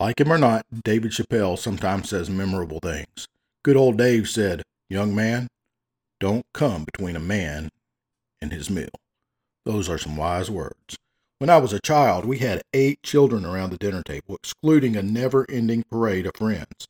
Like 0.00 0.18
him 0.18 0.32
or 0.32 0.38
not, 0.38 0.64
David 0.82 1.12
Chappelle 1.12 1.58
sometimes 1.58 2.08
says 2.08 2.30
memorable 2.30 2.80
things. 2.80 3.28
Good 3.62 3.76
old 3.76 3.98
Dave 3.98 4.30
said, 4.30 4.62
Young 4.88 5.14
man, 5.14 5.48
don't 6.18 6.46
come 6.54 6.84
between 6.84 7.16
a 7.16 7.20
man 7.20 7.68
and 8.40 8.50
his 8.50 8.70
meal. 8.70 8.88
Those 9.66 9.90
are 9.90 9.98
some 9.98 10.16
wise 10.16 10.50
words. 10.50 10.96
When 11.38 11.50
I 11.50 11.58
was 11.58 11.74
a 11.74 11.80
child, 11.80 12.24
we 12.24 12.38
had 12.38 12.62
eight 12.72 13.02
children 13.02 13.44
around 13.44 13.70
the 13.70 13.76
dinner 13.76 14.02
table, 14.02 14.36
excluding 14.36 14.96
a 14.96 15.02
never 15.02 15.44
ending 15.50 15.82
parade 15.90 16.26
of 16.26 16.32
friends. 16.34 16.86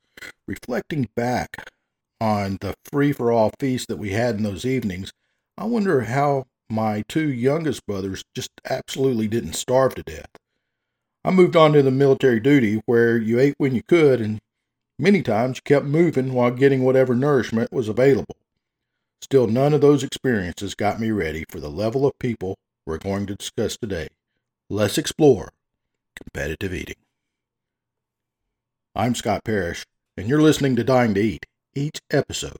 Reflecting 0.46 1.08
back 1.16 1.68
on 2.20 2.58
the 2.60 2.74
free 2.84 3.12
for 3.12 3.32
all 3.32 3.50
feast 3.58 3.88
that 3.88 3.98
we 3.98 4.10
had 4.10 4.36
in 4.36 4.44
those 4.44 4.64
evenings, 4.64 5.12
I 5.58 5.64
wonder 5.64 6.02
how 6.02 6.46
my 6.68 7.02
two 7.08 7.28
youngest 7.28 7.84
brothers 7.86 8.22
just 8.36 8.50
absolutely 8.68 9.26
didn't 9.26 9.54
starve 9.54 9.96
to 9.96 10.04
death. 10.04 10.30
I 11.22 11.30
moved 11.30 11.54
on 11.54 11.74
to 11.74 11.82
the 11.82 11.90
military 11.90 12.40
duty 12.40 12.80
where 12.86 13.18
you 13.18 13.38
ate 13.38 13.54
when 13.58 13.74
you 13.74 13.82
could, 13.82 14.22
and 14.22 14.40
many 14.98 15.20
times 15.22 15.58
you 15.58 15.62
kept 15.62 15.84
moving 15.84 16.32
while 16.32 16.50
getting 16.50 16.82
whatever 16.82 17.14
nourishment 17.14 17.70
was 17.70 17.88
available. 17.88 18.36
Still, 19.20 19.46
none 19.46 19.74
of 19.74 19.82
those 19.82 20.02
experiences 20.02 20.74
got 20.74 20.98
me 20.98 21.10
ready 21.10 21.44
for 21.50 21.60
the 21.60 21.68
level 21.68 22.06
of 22.06 22.18
people 22.18 22.56
we're 22.86 22.96
going 22.96 23.26
to 23.26 23.34
discuss 23.34 23.76
today. 23.76 24.08
Let's 24.70 24.96
explore 24.96 25.50
competitive 26.16 26.72
eating. 26.72 26.96
I'm 28.94 29.14
Scott 29.14 29.44
Parrish, 29.44 29.84
and 30.16 30.26
you're 30.26 30.40
listening 30.40 30.74
to 30.76 30.84
Dying 30.84 31.12
to 31.14 31.20
Eat. 31.20 31.44
Each 31.74 32.00
episode, 32.10 32.58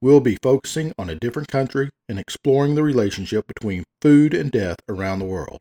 we'll 0.00 0.20
be 0.20 0.38
focusing 0.40 0.92
on 0.96 1.10
a 1.10 1.16
different 1.16 1.48
country 1.48 1.90
and 2.08 2.18
exploring 2.18 2.76
the 2.76 2.84
relationship 2.84 3.48
between 3.48 3.84
food 4.00 4.34
and 4.34 4.52
death 4.52 4.76
around 4.88 5.18
the 5.18 5.24
world. 5.24 5.58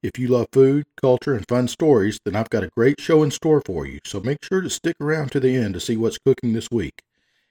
If 0.00 0.16
you 0.16 0.28
love 0.28 0.46
food, 0.52 0.86
culture, 1.00 1.34
and 1.34 1.46
fun 1.48 1.66
stories, 1.66 2.20
then 2.24 2.36
I've 2.36 2.50
got 2.50 2.62
a 2.62 2.70
great 2.76 3.00
show 3.00 3.24
in 3.24 3.32
store 3.32 3.60
for 3.64 3.84
you, 3.84 3.98
so 4.04 4.20
make 4.20 4.44
sure 4.44 4.60
to 4.60 4.70
stick 4.70 4.96
around 5.00 5.32
to 5.32 5.40
the 5.40 5.56
end 5.56 5.74
to 5.74 5.80
see 5.80 5.96
what's 5.96 6.18
cooking 6.18 6.52
this 6.52 6.70
week. 6.70 7.02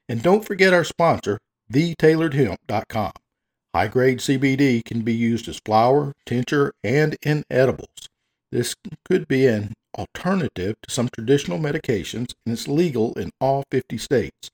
And 0.07 0.23
don't 0.23 0.45
forget 0.45 0.73
our 0.73 0.85
sponsor, 0.85 1.39
thetailoredhemp.com. 1.71 3.11
High 3.75 3.87
grade 3.87 4.19
CBD 4.19 4.83
can 4.85 5.01
be 5.01 5.13
used 5.13 5.49
as 5.49 5.59
flower, 5.59 6.13
tincture, 6.25 6.73
and 6.83 7.17
in 7.21 7.43
edibles. 7.49 8.07
This 8.49 8.75
could 9.03 9.27
be 9.27 9.45
an 9.45 9.73
alternative 9.97 10.75
to 10.83 10.91
some 10.91 11.09
traditional 11.09 11.59
medications 11.59 12.33
and 12.45 12.53
it's 12.53 12.67
legal 12.67 13.13
in 13.13 13.31
all 13.41 13.65
50 13.71 13.97
states. 13.97 14.49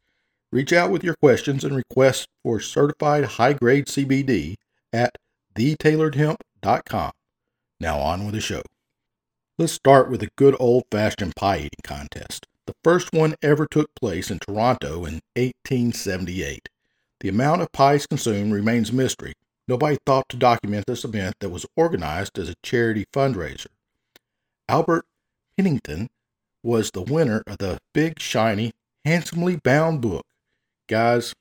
Reach 0.51 0.73
out 0.73 0.89
with 0.89 1.03
your 1.03 1.15
questions 1.15 1.63
and 1.63 1.75
requests 1.75 2.27
for 2.43 2.59
certified 2.59 3.25
high 3.25 3.53
grade 3.53 3.85
CBD 3.85 4.55
at 4.91 5.15
thetailoredhemp.com. 5.55 7.11
Now 7.79 7.99
on 7.99 8.25
with 8.25 8.33
the 8.33 8.41
show. 8.41 8.61
Let's 9.57 9.73
start 9.73 10.09
with 10.09 10.23
a 10.23 10.29
good 10.35 10.55
old 10.59 10.85
fashioned 10.89 11.35
pie 11.35 11.57
eating 11.57 11.83
contest. 11.83 12.47
The 12.65 12.75
first 12.83 13.13
one 13.13 13.35
ever 13.41 13.67
took 13.67 13.93
place 13.95 14.31
in 14.31 14.39
Toronto 14.39 15.05
in 15.05 15.21
1878. 15.35 16.69
The 17.19 17.29
amount 17.29 17.61
of 17.61 17.71
pies 17.71 18.07
consumed 18.07 18.53
remains 18.53 18.89
a 18.89 18.95
mystery. 18.95 19.33
Nobody 19.67 19.97
thought 20.05 20.27
to 20.29 20.37
document 20.37 20.85
this 20.87 21.05
event 21.05 21.35
that 21.39 21.49
was 21.49 21.65
organized 21.75 22.37
as 22.39 22.49
a 22.49 22.55
charity 22.63 23.05
fundraiser. 23.13 23.67
Albert 24.67 25.05
Pennington 25.55 26.09
was 26.63 26.91
the 26.91 27.01
winner 27.01 27.43
of 27.45 27.57
the 27.59 27.79
big, 27.93 28.19
shiny, 28.19 28.71
handsomely 29.05 29.57
bound 29.57 30.01
book. 30.01 30.25
Guys, 30.87 31.33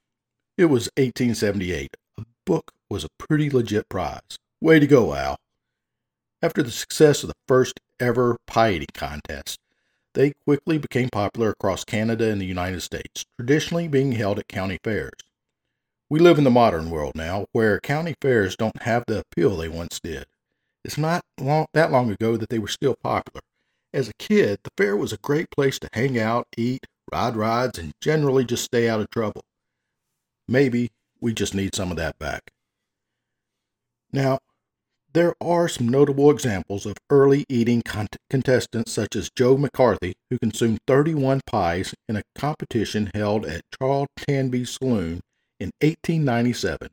it 0.59 0.67
was 0.67 0.91
1878. 0.97 1.97
A 2.19 2.25
book 2.45 2.73
was 2.91 3.05
a 3.05 3.09
pretty 3.19 3.49
legit 3.49 3.89
prize. 3.89 4.39
Way 4.61 4.79
to 4.81 4.87
go, 4.87 5.15
Al. 5.15 5.39
After 6.43 6.63
the 6.63 6.73
success 6.73 7.23
of 7.23 7.29
the 7.29 7.37
first 7.47 7.79
ever 8.01 8.37
piety 8.49 8.89
contest, 8.93 9.61
they 10.15 10.33
quickly 10.45 10.77
became 10.77 11.09
popular 11.09 11.51
across 11.51 11.85
Canada 11.85 12.31
and 12.31 12.41
the 12.41 12.47
United 12.47 12.81
States, 12.81 13.25
traditionally 13.39 13.87
being 13.87 14.13
held 14.13 14.41
at 14.41 14.49
county 14.49 14.79
fairs. 14.83 15.13
We 16.11 16.19
live 16.19 16.39
in 16.39 16.45
the 16.45 16.51
modern 16.51 16.91
world 16.91 17.13
now, 17.15 17.47
where 17.53 17.79
county 17.81 18.17
fairs 18.21 18.57
don't 18.57 18.83
have 18.83 19.05
the 19.07 19.21
appeal 19.21 19.57
they 19.57 19.69
once 19.69 20.01
did. 20.01 20.27
It's 20.85 20.99
not 20.99 21.23
long, 21.41 21.67
that 21.75 21.93
long 21.93 22.11
ago 22.11 22.37
that 22.37 22.49
they 22.49 22.59
were 22.59 22.69
still 22.69 22.97
popular. 22.97 23.41
As 23.95 24.09
a 24.09 24.15
kid, 24.19 24.59
the 24.65 24.71
fair 24.77 24.97
was 24.97 25.13
a 25.13 25.19
great 25.19 25.49
place 25.51 25.79
to 25.79 25.89
hang 25.93 26.19
out, 26.19 26.49
eat, 26.57 26.87
ride 27.13 27.37
rides, 27.37 27.79
and 27.79 27.93
generally 28.01 28.45
just 28.45 28.65
stay 28.65 28.89
out 28.89 29.01
of 29.01 29.09
trouble. 29.11 29.43
Maybe 30.49 30.91
we 31.21 31.33
just 31.33 31.55
need 31.55 31.75
some 31.75 31.93
of 31.93 31.97
that 31.99 32.19
back. 32.19 32.51
Now, 34.13 34.41
there 35.15 35.35
are 35.43 35.69
some 35.69 35.89
notable 35.89 36.31
examples 36.31 36.87
of 36.87 36.97
early 37.11 37.45
eating 37.49 37.83
contestants, 38.31 38.93
such 38.93 39.15
as 39.15 39.31
Joe 39.37 39.57
McCarthy, 39.57 40.15
who 40.31 40.39
consumed 40.39 40.81
31 40.87 41.41
pies 41.47 41.95
in 42.09 42.17
a 42.17 42.23
competition 42.35 43.11
held 43.15 43.45
at 43.45 43.63
Charles 43.79 44.09
Tanby's 44.17 44.71
Saloon 44.71 45.21
in 45.61 45.71
1897. 45.81 46.89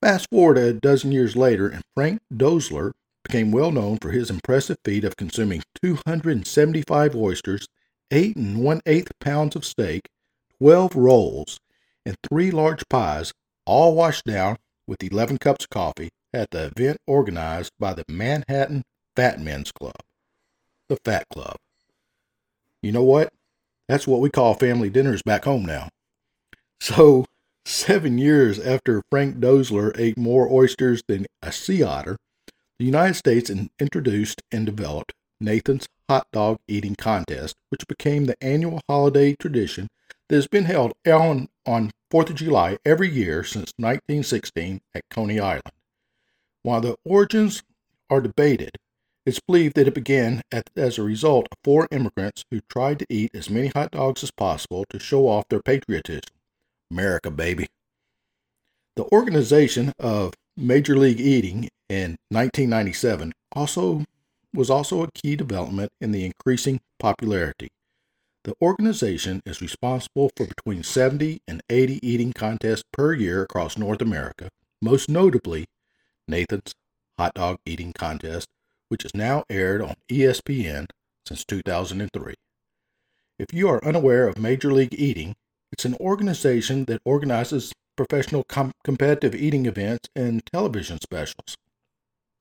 Fast 0.00 0.28
forward 0.30 0.58
a 0.58 0.72
dozen 0.72 1.10
years 1.12 1.36
later, 1.36 1.68
and 1.68 1.82
Frank 1.94 2.20
Dosler 2.32 2.92
became 3.24 3.50
well 3.50 3.72
known 3.72 3.98
for 3.98 4.12
his 4.12 4.30
impressive 4.30 4.78
feat 4.84 5.04
of 5.04 5.16
consuming 5.16 5.62
275 5.82 7.16
oysters, 7.16 7.66
eight 8.10 8.36
and 8.36 8.62
one 8.62 8.80
eighth 8.86 9.12
pounds 9.20 9.56
of 9.56 9.64
steak, 9.64 10.08
12 10.58 10.94
rolls, 10.94 11.58
and 12.06 12.16
three 12.28 12.50
large 12.50 12.88
pies, 12.88 13.32
all 13.66 13.94
washed 13.94 14.24
down 14.24 14.56
with 14.86 15.02
11 15.02 15.38
cups 15.38 15.64
of 15.64 15.70
coffee 15.70 16.10
at 16.32 16.50
the 16.50 16.66
event 16.76 16.98
organized 17.06 17.72
by 17.78 17.94
the 17.94 18.04
Manhattan 18.08 18.84
Fat 19.16 19.40
Men's 19.40 19.72
Club, 19.72 20.00
the 20.88 20.96
Fat 21.04 21.26
Club. 21.32 21.56
You 22.82 22.92
know 22.92 23.02
what? 23.02 23.32
That's 23.88 24.06
what 24.06 24.20
we 24.20 24.30
call 24.30 24.54
family 24.54 24.90
dinners 24.90 25.22
back 25.22 25.44
home 25.44 25.64
now. 25.64 25.88
So, 26.82 27.26
seven 27.66 28.16
years 28.16 28.58
after 28.58 29.02
Frank 29.10 29.36
Dosler 29.36 29.92
ate 29.98 30.16
more 30.16 30.50
oysters 30.50 31.02
than 31.06 31.26
a 31.42 31.52
sea 31.52 31.82
otter, 31.82 32.16
the 32.78 32.86
United 32.86 33.16
States 33.16 33.50
introduced 33.78 34.40
and 34.50 34.64
developed 34.64 35.12
Nathan's 35.42 35.86
Hot 36.08 36.26
Dog 36.32 36.58
Eating 36.66 36.94
Contest, 36.94 37.54
which 37.68 37.86
became 37.86 38.24
the 38.24 38.42
annual 38.42 38.80
holiday 38.88 39.34
tradition 39.34 39.88
that 40.28 40.36
has 40.36 40.48
been 40.48 40.64
held 40.64 40.92
on, 41.06 41.48
on 41.66 41.90
4th 42.10 42.30
of 42.30 42.36
July 42.36 42.78
every 42.84 43.10
year 43.10 43.44
since 43.44 43.74
1916 43.76 44.80
at 44.94 45.02
Coney 45.10 45.38
Island. 45.38 45.72
While 46.62 46.80
the 46.80 46.96
origins 47.04 47.62
are 48.10 48.20
debated, 48.20 48.76
it's 49.24 49.40
believed 49.40 49.76
that 49.76 49.88
it 49.88 49.94
began 49.94 50.42
at, 50.50 50.70
as 50.76 50.98
a 50.98 51.02
result 51.02 51.46
of 51.50 51.58
four 51.62 51.88
immigrants 51.90 52.44
who 52.50 52.60
tried 52.68 52.98
to 53.00 53.06
eat 53.08 53.34
as 53.34 53.50
many 53.50 53.68
hot 53.68 53.92
dogs 53.92 54.22
as 54.22 54.30
possible 54.30 54.84
to 54.90 54.98
show 54.98 55.28
off 55.28 55.48
their 55.48 55.62
patriotism. 55.62 56.34
America, 56.90 57.30
baby. 57.30 57.68
The 58.96 59.04
organization 59.12 59.92
of 59.98 60.34
Major 60.56 60.96
League 60.96 61.20
Eating 61.20 61.68
in 61.88 62.16
1997 62.30 63.32
also 63.52 64.04
was 64.52 64.68
also 64.68 65.02
a 65.02 65.10
key 65.12 65.36
development 65.36 65.92
in 66.00 66.12
the 66.12 66.24
increasing 66.24 66.80
popularity. 66.98 67.68
The 68.44 68.54
organization 68.60 69.42
is 69.46 69.60
responsible 69.60 70.30
for 70.36 70.46
between 70.46 70.82
70 70.82 71.40
and 71.46 71.62
80 71.70 72.04
eating 72.06 72.32
contests 72.32 72.84
per 72.92 73.12
year 73.12 73.42
across 73.42 73.78
North 73.78 74.00
America, 74.00 74.48
most 74.82 75.08
notably 75.08 75.66
Nathan's 76.30 76.74
Hot 77.18 77.34
Dog 77.34 77.58
Eating 77.66 77.92
Contest, 77.92 78.48
which 78.88 79.04
is 79.04 79.14
now 79.14 79.44
aired 79.50 79.82
on 79.82 79.96
ESPN 80.08 80.86
since 81.26 81.44
2003. 81.44 82.34
If 83.38 83.52
you 83.52 83.68
are 83.68 83.84
unaware 83.84 84.28
of 84.28 84.38
Major 84.38 84.72
League 84.72 84.94
Eating, 84.94 85.34
it's 85.72 85.84
an 85.84 85.96
organization 86.00 86.84
that 86.86 87.02
organizes 87.04 87.72
professional 87.96 88.44
com- 88.48 88.72
competitive 88.84 89.34
eating 89.34 89.66
events 89.66 90.08
and 90.16 90.42
television 90.52 90.98
specials. 91.00 91.56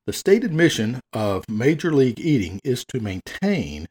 The 0.05 0.13
stated 0.13 0.53
mission 0.53 1.01
of 1.13 1.43
Major 1.49 1.91
League 1.91 2.19
Eating 2.19 2.59
is 2.63 2.85
to 2.85 2.99
maintain 2.99 3.87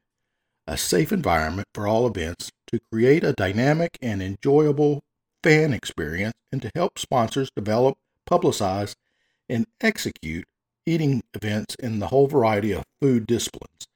a 0.67 0.77
safe 0.77 1.13
environment 1.13 1.69
for 1.75 1.87
all 1.87 2.06
events, 2.06 2.51
to 2.69 2.81
create 2.93 3.25
a 3.25 3.33
dynamic 3.33 3.97
and 4.03 4.23
enjoyable 4.23 5.01
fan 5.43 5.73
experience, 5.73 6.35
and 6.53 6.61
to 6.62 6.71
help 6.75 6.99
sponsors 6.99 7.51
develop, 7.55 7.97
publicize, 8.29 8.94
and 9.49 9.67
execute 9.81 10.45
eating 10.87 11.23
events 11.35 11.75
in 11.77 11.99
the 11.99 12.09
whole 12.09 12.27
variety 12.27 12.73
of 12.73 12.85
food 13.00 13.27
disciplines. 13.27 13.87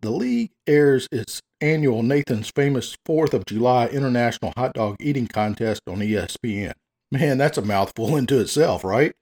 The 0.00 0.10
league 0.10 0.50
airs 0.66 1.08
its 1.10 1.40
annual 1.60 2.02
Nathan's 2.02 2.50
Famous 2.50 2.96
4th 3.06 3.32
of 3.32 3.46
July 3.46 3.86
International 3.86 4.52
Hot 4.56 4.74
Dog 4.74 4.96
Eating 5.00 5.26
Contest 5.26 5.82
on 5.88 5.98
ESPN. 5.98 6.72
Man, 7.10 7.38
that's 7.38 7.58
a 7.58 7.62
mouthful 7.62 8.16
into 8.16 8.40
itself, 8.40 8.84
right? 8.84 9.14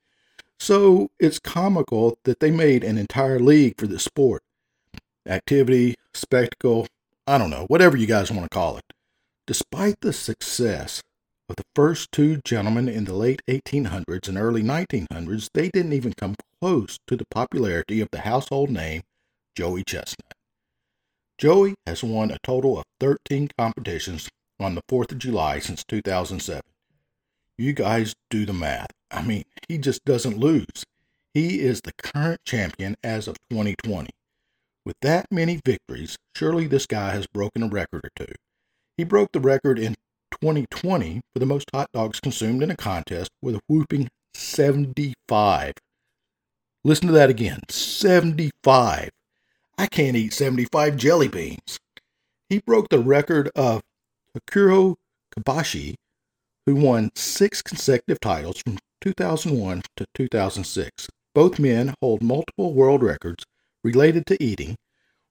So 0.59 1.11
it's 1.19 1.39
comical 1.39 2.19
that 2.25 2.41
they 2.41 2.51
made 2.51 2.85
an 2.85 2.97
entire 2.99 3.39
league 3.39 3.75
for 3.79 3.87
this 3.87 4.05
sport. 4.05 4.43
Activity, 5.27 5.95
spectacle, 6.13 6.87
I 7.27 7.39
don't 7.39 7.51
know, 7.51 7.67
whatever 7.69 7.97
you 7.97 8.07
guys 8.07 8.31
want 8.31 8.45
to 8.45 8.55
call 8.55 8.77
it. 8.77 8.85
Despite 9.47 10.01
the 10.01 10.13
success 10.13 11.03
of 11.49 11.57
the 11.57 11.65
first 11.75 12.11
two 12.13 12.41
gentlemen 12.45 12.89
in 12.89 13.05
the 13.05 13.15
late 13.15 13.43
1800s 13.49 14.29
and 14.29 14.39
early 14.39 14.63
1900s, 14.63 15.49
they 15.53 15.69
didn't 15.69 15.93
even 15.93 16.13
come 16.15 16.35
close 16.61 16.99
to 17.07 17.17
the 17.17 17.27
popularity 17.31 18.01
of 18.01 18.09
the 18.13 18.21
household 18.21 18.71
name 18.71 19.03
Joey 19.55 19.85
Chestnut. 19.85 20.33
Joey 21.37 21.75
has 21.87 22.03
won 22.03 22.31
a 22.31 22.39
total 22.43 22.79
of 22.79 22.85
13 23.01 23.49
competitions 23.59 24.29
on 24.59 24.75
the 24.75 24.83
4th 24.89 25.13
of 25.13 25.19
July 25.19 25.59
since 25.59 25.85
2007. 25.85 26.63
You 27.59 27.73
guys 27.73 28.15
do 28.31 28.47
the 28.47 28.53
math. 28.53 28.91
I 29.11 29.23
mean, 29.23 29.45
he 29.69 29.79
just 29.79 30.05
doesn't 30.05 30.39
lose. 30.39 30.85
He 31.35 31.61
is 31.61 31.81
the 31.81 31.93
current 31.93 32.41
champion 32.45 32.97
as 33.03 33.29
of 33.29 33.37
2020. 33.51 34.11
With 34.85 34.97
that 35.03 35.27
many 35.31 35.61
victories, 35.65 36.17
surely 36.37 36.67
this 36.67 36.87
guy 36.87 37.11
has 37.11 37.27
broken 37.27 37.63
a 37.63 37.69
record 37.69 38.05
or 38.05 38.11
two. 38.17 38.33
He 38.97 39.05
broke 39.05 39.33
the 39.33 39.41
record 39.41 39.79
in 39.79 39.95
2020 40.41 41.21
for 41.33 41.39
the 41.39 41.47
most 41.47 41.71
hot 41.73 41.91
dogs 41.93 42.21
consumed 42.21 42.63
in 42.63 42.71
a 42.71 42.77
contest 42.77 43.31
with 43.41 43.55
a 43.55 43.61
whooping 43.69 44.09
75. 44.35 45.75
Listen 46.83 47.07
to 47.07 47.13
that 47.13 47.31
again 47.31 47.61
75. 47.69 49.11
I 49.79 49.87
can't 49.87 50.17
eat 50.17 50.33
75 50.33 50.97
jelly 50.97 51.29
beans. 51.29 51.79
He 52.49 52.61
broke 52.61 52.89
the 52.89 52.99
record 52.99 53.51
of 53.57 53.83
Takuro 54.37 54.97
Kabashi, 55.37 55.95
who 56.67 56.75
won 56.75 57.11
six 57.15 57.63
consecutive 57.63 58.21
titles 58.21 58.59
from 58.59 58.79
2001 59.01 59.83
to 59.97 60.07
2006. 60.15 61.09
Both 61.35 61.59
men 61.59 61.95
hold 62.01 62.23
multiple 62.23 62.75
world 62.75 63.03
records 63.03 63.45
related 63.83 64.27
to 64.27 64.43
eating, 64.43 64.77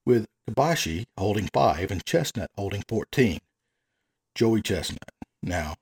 with 0.05 0.25
Kabashi 0.49 1.05
holding 1.17 1.49
five 1.53 1.91
and 1.91 2.05
Chestnut 2.05 2.49
holding 2.57 2.83
14. 2.87 3.39
Joey 4.35 4.61
Chestnut. 4.61 5.11
Now, 5.41 5.75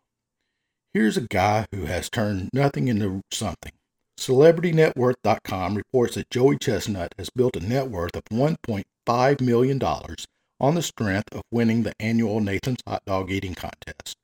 here's 0.93 1.17
a 1.17 1.21
guy 1.21 1.65
who 1.71 1.85
has 1.85 2.09
turned 2.09 2.49
nothing 2.53 2.87
into 2.87 3.21
something. 3.31 3.73
CelebrityNetWorth.com 4.19 5.75
reports 5.75 6.15
that 6.15 6.29
Joey 6.29 6.57
Chestnut 6.57 7.13
has 7.17 7.29
built 7.29 7.55
a 7.55 7.59
net 7.59 7.89
worth 7.89 8.15
of 8.15 8.23
$1.5 8.25 9.41
million 9.41 9.81
on 9.81 10.75
the 10.75 10.81
strength 10.81 11.33
of 11.33 11.41
winning 11.51 11.83
the 11.83 11.93
annual 11.99 12.39
Nathan's 12.39 12.81
Hot 12.87 13.03
Dog 13.05 13.31
Eating 13.31 13.55
Contest. 13.55 14.15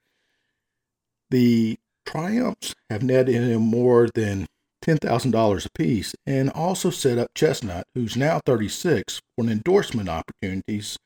The 1.32 1.78
triumphs 2.06 2.76
have 2.90 3.04
netted 3.04 3.36
him 3.36 3.62
more 3.62 4.08
than 4.14 4.48
$10,000 4.86 5.66
apiece 5.66 6.16
and 6.26 6.50
also 6.52 6.90
set 6.90 7.18
up 7.18 7.34
Chestnut, 7.34 7.86
who's 7.96 8.16
now 8.16 8.40
36, 8.46 9.20
for 9.36 9.46
endorsement 9.46 10.10
opportunities. 10.10 10.98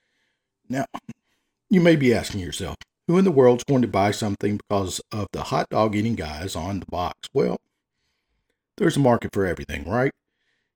Now, 0.69 0.85
you 1.69 1.81
may 1.81 1.95
be 1.95 2.13
asking 2.13 2.41
yourself, 2.41 2.75
who 3.07 3.17
in 3.17 3.25
the 3.25 3.31
world's 3.31 3.63
going 3.63 3.81
to 3.81 3.87
buy 3.87 4.11
something 4.11 4.57
because 4.57 5.01
of 5.11 5.27
the 5.33 5.43
hot 5.43 5.69
dog 5.69 5.95
eating 5.95 6.15
guys 6.15 6.55
on 6.55 6.79
the 6.79 6.85
box? 6.85 7.29
Well, 7.33 7.59
there's 8.77 8.97
a 8.97 9.01
market 9.01 9.31
for 9.33 9.45
everything, 9.45 9.87
right? 9.89 10.11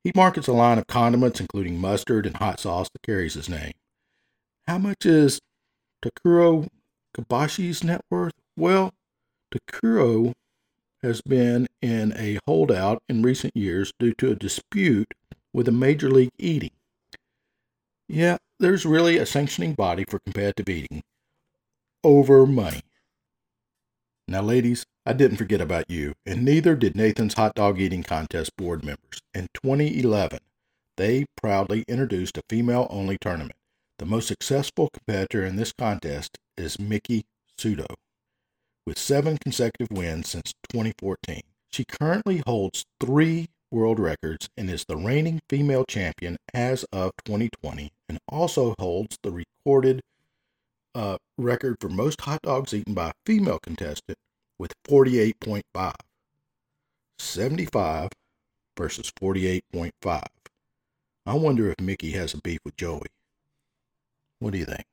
He 0.04 0.12
markets 0.16 0.48
a 0.48 0.54
line 0.54 0.78
of 0.78 0.88
condiments, 0.88 1.40
including 1.40 1.80
mustard 1.80 2.26
and 2.26 2.38
hot 2.38 2.60
sauce, 2.60 2.90
that 2.94 3.02
carries 3.02 3.34
his 3.34 3.50
name. 3.50 3.72
How 4.68 4.78
much 4.78 5.06
is 5.06 5.40
Takuro 6.04 6.68
Kabashi's 7.16 7.84
net 7.84 8.02
worth? 8.10 8.34
Well, 8.56 8.94
Takuro 9.54 10.34
has 11.02 11.22
been 11.22 11.68
in 11.82 12.14
a 12.18 12.40
holdout 12.46 13.02
in 13.08 13.22
recent 13.22 13.56
years 13.56 13.94
due 14.00 14.14
to 14.14 14.32
a 14.32 14.36
dispute 14.36 15.14
with 15.54 15.68
a 15.68 15.72
Major 15.72 16.10
League 16.10 16.32
Eating. 16.38 16.72
Yeah, 18.08 18.38
there's 18.60 18.86
really 18.86 19.18
a 19.18 19.26
sanctioning 19.26 19.74
body 19.74 20.06
for 20.08 20.20
competitive 20.20 20.70
eating 20.70 21.02
over 22.06 22.46
money. 22.46 22.82
Now, 24.28 24.44
ladies, 24.44 24.86
I 25.08 25.14
didn't 25.14 25.38
forget 25.38 25.60
about 25.60 25.90
you, 25.90 26.14
and 26.24 26.46
neither 26.46 26.76
did 26.76 26.96
Nathan's 26.96 27.34
Hot 27.34 27.56
Dog 27.56 27.82
Eating 27.82 28.04
Contest 28.04 28.56
board 28.56 28.84
members. 28.84 29.22
In 29.34 29.48
2011, 29.56 30.38
they 30.98 31.26
proudly 31.36 31.84
introduced 31.88 32.38
a 32.38 32.44
female 32.48 32.86
only 32.92 33.18
tournament. 33.20 33.58
The 33.98 34.06
most 34.06 34.28
successful 34.28 34.92
competitor 34.94 35.44
in 35.44 35.56
this 35.56 35.74
contest 35.74 36.38
is 36.56 36.78
Miki 36.78 37.26
Sudo, 37.58 37.88
with 38.86 39.00
seven 39.00 39.40
consecutive 39.40 39.90
wins 39.90 40.30
since 40.30 40.54
2014. 40.70 41.42
She 41.72 41.86
currently 41.86 42.44
holds 42.46 42.86
three 43.00 43.48
world 43.72 44.00
records 44.00 44.48
and 44.56 44.70
is 44.70 44.86
the 44.88 44.96
reigning 44.96 45.42
female 45.50 45.86
champion 45.86 46.38
as 46.54 46.84
of 46.94 47.14
2020, 47.26 47.92
and 48.08 48.20
also 48.30 48.76
holds 48.78 49.18
the 49.24 49.32
recorded 49.32 50.04
uh, 50.96 51.18
record 51.38 51.78
for 51.80 51.90
most 51.90 52.22
hot 52.22 52.42
dogs 52.42 52.74
eaten 52.74 52.94
by 52.94 53.10
a 53.10 53.14
female 53.26 53.60
contestant 53.60 54.18
with 54.58 54.74
48.5. 54.88 55.94
75 57.20 58.10
versus 58.78 59.12
48.5. 59.22 60.24
I 61.26 61.34
wonder 61.34 61.70
if 61.70 61.80
Miki 61.80 62.12
has 62.12 62.34
a 62.34 62.42
beef 62.42 62.60
with 62.64 62.78
Joey. 62.78 63.08
What 64.40 64.54
do 64.54 64.58
you 64.58 64.66
think? 64.66 64.86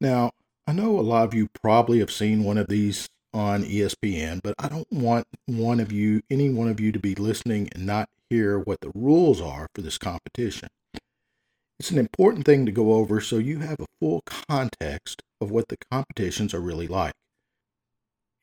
Now, 0.00 0.32
I 0.66 0.72
know 0.72 0.98
a 0.98 1.02
lot 1.02 1.24
of 1.24 1.34
you 1.34 1.48
probably 1.48 1.98
have 2.00 2.10
seen 2.10 2.44
one 2.44 2.58
of 2.58 2.68
these 2.68 3.08
on 3.34 3.62
ESPN, 3.62 4.40
but 4.42 4.54
I 4.58 4.68
don't 4.68 4.90
want 4.92 5.26
one 5.46 5.80
of 5.80 5.92
you, 5.92 6.22
any 6.30 6.50
one 6.50 6.68
of 6.68 6.80
you, 6.80 6.92
to 6.92 6.98
be 6.98 7.14
listening 7.14 7.68
and 7.74 7.86
not 7.86 8.08
hear 8.30 8.58
what 8.58 8.80
the 8.80 8.92
rules 8.94 9.40
are 9.40 9.68
for 9.74 9.82
this 9.82 9.98
competition. 9.98 10.68
It's 11.78 11.90
an 11.90 11.98
important 11.98 12.44
thing 12.44 12.66
to 12.66 12.72
go 12.72 12.94
over 12.94 13.20
so 13.20 13.38
you 13.38 13.60
have 13.60 13.78
a 13.80 13.86
full 14.00 14.22
context 14.26 15.22
of 15.40 15.50
what 15.50 15.68
the 15.68 15.76
competitions 15.90 16.52
are 16.52 16.60
really 16.60 16.88
like. 16.88 17.14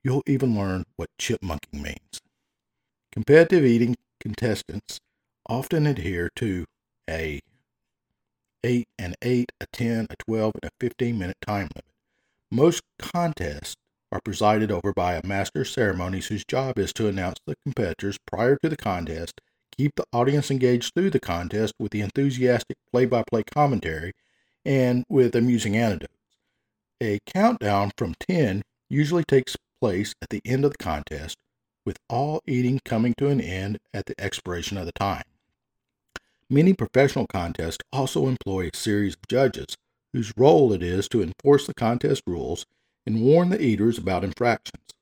You'll 0.04 0.24
even 0.26 0.56
learn 0.56 0.86
what 0.96 1.10
chipmunking 1.20 1.82
means. 1.82 2.22
Competitive 3.12 3.66
eating 3.66 3.96
contestants 4.22 5.00
often 5.48 5.86
adhere 5.86 6.30
to 6.38 6.66
a 7.10 7.42
8 8.64 8.86
and 8.98 9.16
8, 9.22 9.52
a 9.62 9.66
10, 9.72 10.08
a 10.10 10.16
12, 10.28 10.54
and 10.62 10.72
a 10.72 10.72
15 10.80 11.18
minute 11.18 11.38
time 11.46 11.70
limit. 11.76 11.86
Most 12.52 12.82
contests 13.00 13.76
are 14.12 14.22
presided 14.24 14.72
over 14.72 14.94
by 14.94 15.16
a 15.16 15.26
master 15.26 15.62
of 15.62 15.68
ceremonies 15.68 16.28
whose 16.28 16.46
job 16.46 16.80
is 16.80 16.94
to 16.94 17.08
announce 17.08 17.40
the 17.46 17.56
competitors 17.66 18.18
prior 18.26 18.58
to 18.64 18.70
the 18.70 18.78
contest, 18.78 19.42
keep 19.78 19.96
the 19.96 20.06
audience 20.14 20.50
engaged 20.50 20.94
through 20.94 21.10
the 21.10 21.20
contest 21.20 21.74
with 21.80 21.92
the 21.92 22.02
enthusiastic 22.02 22.78
play 22.92 23.06
by 23.06 23.24
play 23.30 23.44
commentary, 23.44 24.14
and 24.64 25.04
with 25.10 25.36
amusing 25.36 25.76
anecdotes. 25.78 26.14
A 27.02 27.20
countdown 27.26 27.92
from 27.98 28.16
10 28.20 28.64
usually 28.90 29.24
takes 29.24 29.58
place 29.82 30.16
at 30.22 30.30
the 30.30 30.42
end 30.46 30.66
of 30.66 30.72
the 30.72 30.78
contest, 30.78 31.38
with 31.86 31.98
all 32.10 32.42
eating 32.48 32.80
coming 32.86 33.14
to 33.18 33.28
an 33.28 33.42
end 33.42 33.80
at 33.94 34.06
the 34.06 34.16
expiration 34.20 34.78
of 34.78 34.86
the 34.86 34.92
time. 34.94 35.24
Many 36.50 36.74
professional 36.74 37.28
contests 37.28 37.80
also 37.92 38.28
employ 38.28 38.70
a 38.74 38.78
series 38.78 39.16
of 39.16 39.28
judges 39.28 39.76
whose 40.14 40.34
role 40.38 40.72
it 40.72 40.82
is 40.82 41.10
to 41.10 41.22
enforce 41.22 41.68
the 41.68 41.74
contest 41.74 42.24
rules 42.26 42.66
and 43.06 43.22
warn 43.22 43.50
the 43.50 43.62
eaters 43.62 43.98
about 43.98 44.24
infractions. 44.24 44.95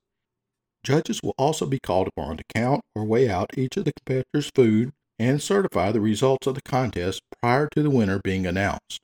Judges 0.84 1.22
will 1.24 1.34
also 1.38 1.66
be 1.66 1.80
called 1.80 2.10
upon 2.10 2.38
to 2.38 2.44
count 2.54 2.82
or 2.94 3.06
weigh 3.06 3.30
out 3.30 3.58
each 3.58 3.78
of 3.78 3.86
the 3.86 3.94
competitors' 3.94 4.52
food 4.54 4.92
and 5.18 5.42
certify 5.42 5.92
the 5.92 6.02
results 6.02 6.46
of 6.46 6.56
the 6.56 6.62
contest 6.62 7.22
prior 7.42 7.70
to 7.74 7.82
the 7.82 7.90
winner 7.90 8.20
being 8.24 8.46
announced. 8.46 9.00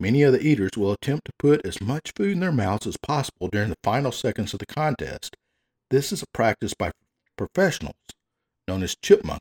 Many 0.00 0.22
of 0.22 0.32
the 0.32 0.42
eaters 0.42 0.72
will 0.76 0.92
attempt 0.92 1.26
to 1.26 1.32
put 1.38 1.64
as 1.66 1.80
much 1.80 2.12
food 2.16 2.32
in 2.32 2.40
their 2.40 2.52
mouths 2.52 2.86
as 2.86 2.96
possible 2.96 3.48
during 3.48 3.68
the 3.68 3.78
final 3.84 4.12
seconds 4.12 4.52
of 4.52 4.60
the 4.60 4.66
contest. 4.66 5.36
This 5.90 6.10
is 6.10 6.22
a 6.22 6.26
practice 6.32 6.74
by 6.74 6.92
professionals 7.36 7.94
known 8.66 8.82
as 8.82 8.96
chipmunking. 8.96 9.38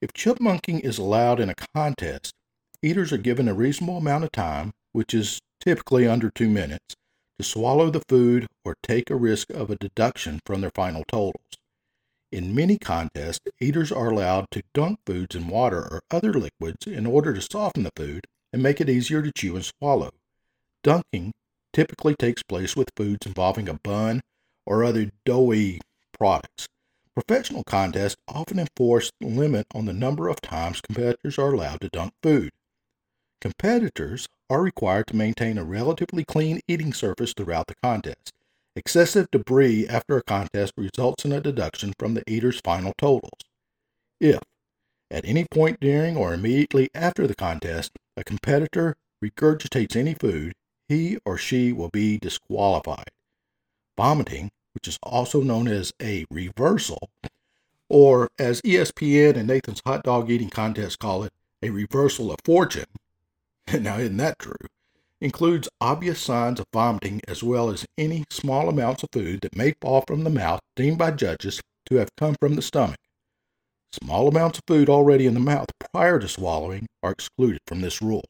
If 0.00 0.12
chipmunking 0.12 0.80
is 0.80 0.98
allowed 0.98 1.38
in 1.38 1.50
a 1.50 1.54
contest, 1.74 2.32
eaters 2.82 3.12
are 3.12 3.18
given 3.18 3.46
a 3.46 3.54
reasonable 3.54 3.98
amount 3.98 4.24
of 4.24 4.32
time, 4.32 4.72
which 4.92 5.14
is 5.14 5.38
typically 5.60 6.08
under 6.08 6.30
two 6.30 6.48
minutes, 6.48 6.96
to 7.42 7.48
swallow 7.48 7.90
the 7.90 8.02
food 8.08 8.46
or 8.64 8.76
take 8.84 9.10
a 9.10 9.16
risk 9.16 9.50
of 9.50 9.68
a 9.68 9.76
deduction 9.76 10.40
from 10.46 10.60
their 10.60 10.70
final 10.70 11.02
totals. 11.08 11.58
In 12.30 12.54
many 12.54 12.78
contests, 12.78 13.40
eaters 13.60 13.90
are 13.90 14.10
allowed 14.10 14.46
to 14.52 14.62
dunk 14.72 15.00
foods 15.04 15.34
in 15.34 15.48
water 15.48 15.80
or 15.80 16.02
other 16.10 16.32
liquids 16.32 16.86
in 16.86 17.04
order 17.04 17.34
to 17.34 17.42
soften 17.42 17.82
the 17.82 17.90
food 17.96 18.26
and 18.52 18.62
make 18.62 18.80
it 18.80 18.88
easier 18.88 19.22
to 19.22 19.32
chew 19.32 19.56
and 19.56 19.64
swallow. 19.64 20.12
Dunking 20.84 21.32
typically 21.72 22.14
takes 22.14 22.44
place 22.44 22.76
with 22.76 22.92
foods 22.96 23.26
involving 23.26 23.68
a 23.68 23.74
bun 23.74 24.20
or 24.64 24.84
other 24.84 25.10
doughy 25.24 25.80
products. 26.16 26.68
Professional 27.14 27.64
contests 27.64 28.16
often 28.28 28.60
enforce 28.60 29.10
the 29.20 29.26
limit 29.26 29.66
on 29.74 29.86
the 29.86 29.92
number 29.92 30.28
of 30.28 30.40
times 30.40 30.80
competitors 30.80 31.38
are 31.38 31.52
allowed 31.52 31.80
to 31.80 31.88
dunk 31.88 32.12
food. 32.22 32.50
Competitors 33.42 34.28
are 34.48 34.62
required 34.62 35.08
to 35.08 35.16
maintain 35.16 35.58
a 35.58 35.64
relatively 35.64 36.24
clean 36.24 36.60
eating 36.68 36.92
surface 36.92 37.34
throughout 37.34 37.66
the 37.66 37.74
contest. 37.82 38.32
Excessive 38.76 39.28
debris 39.32 39.84
after 39.88 40.16
a 40.16 40.22
contest 40.22 40.72
results 40.76 41.24
in 41.24 41.32
a 41.32 41.40
deduction 41.40 41.92
from 41.98 42.14
the 42.14 42.22
eater's 42.30 42.60
final 42.60 42.92
totals. 42.96 43.40
If, 44.20 44.38
at 45.10 45.24
any 45.24 45.44
point 45.50 45.80
during 45.80 46.16
or 46.16 46.32
immediately 46.32 46.88
after 46.94 47.26
the 47.26 47.34
contest, 47.34 47.90
a 48.16 48.22
competitor 48.22 48.94
regurgitates 49.20 49.96
any 49.96 50.14
food, 50.14 50.52
he 50.88 51.18
or 51.24 51.36
she 51.36 51.72
will 51.72 51.90
be 51.90 52.18
disqualified. 52.18 53.10
Vomiting, 53.96 54.52
which 54.72 54.86
is 54.86 55.00
also 55.02 55.40
known 55.42 55.66
as 55.66 55.92
a 56.00 56.26
reversal, 56.30 57.10
or 57.88 58.28
as 58.38 58.62
ESPN 58.62 59.34
and 59.36 59.48
Nathan's 59.48 59.82
hot 59.84 60.04
dog 60.04 60.30
eating 60.30 60.48
contest 60.48 61.00
call 61.00 61.24
it, 61.24 61.32
a 61.60 61.70
reversal 61.70 62.30
of 62.30 62.38
fortune, 62.44 62.86
now 63.80 63.98
isn't 63.98 64.16
that 64.16 64.38
true? 64.38 64.54
Includes 65.20 65.68
obvious 65.80 66.20
signs 66.20 66.58
of 66.58 66.66
vomiting 66.72 67.20
as 67.28 67.42
well 67.42 67.70
as 67.70 67.86
any 67.96 68.24
small 68.30 68.68
amounts 68.68 69.02
of 69.02 69.10
food 69.12 69.40
that 69.42 69.56
may 69.56 69.74
fall 69.80 70.02
from 70.06 70.24
the 70.24 70.30
mouth 70.30 70.60
deemed 70.74 70.98
by 70.98 71.12
judges 71.12 71.60
to 71.88 71.96
have 71.96 72.08
come 72.16 72.34
from 72.40 72.54
the 72.54 72.62
stomach. 72.62 72.98
Small 74.02 74.26
amounts 74.26 74.58
of 74.58 74.64
food 74.66 74.88
already 74.88 75.26
in 75.26 75.34
the 75.34 75.40
mouth 75.40 75.68
prior 75.92 76.18
to 76.18 76.26
swallowing 76.26 76.86
are 77.02 77.12
excluded 77.12 77.60
from 77.66 77.82
this 77.82 78.00
rule. 78.00 78.24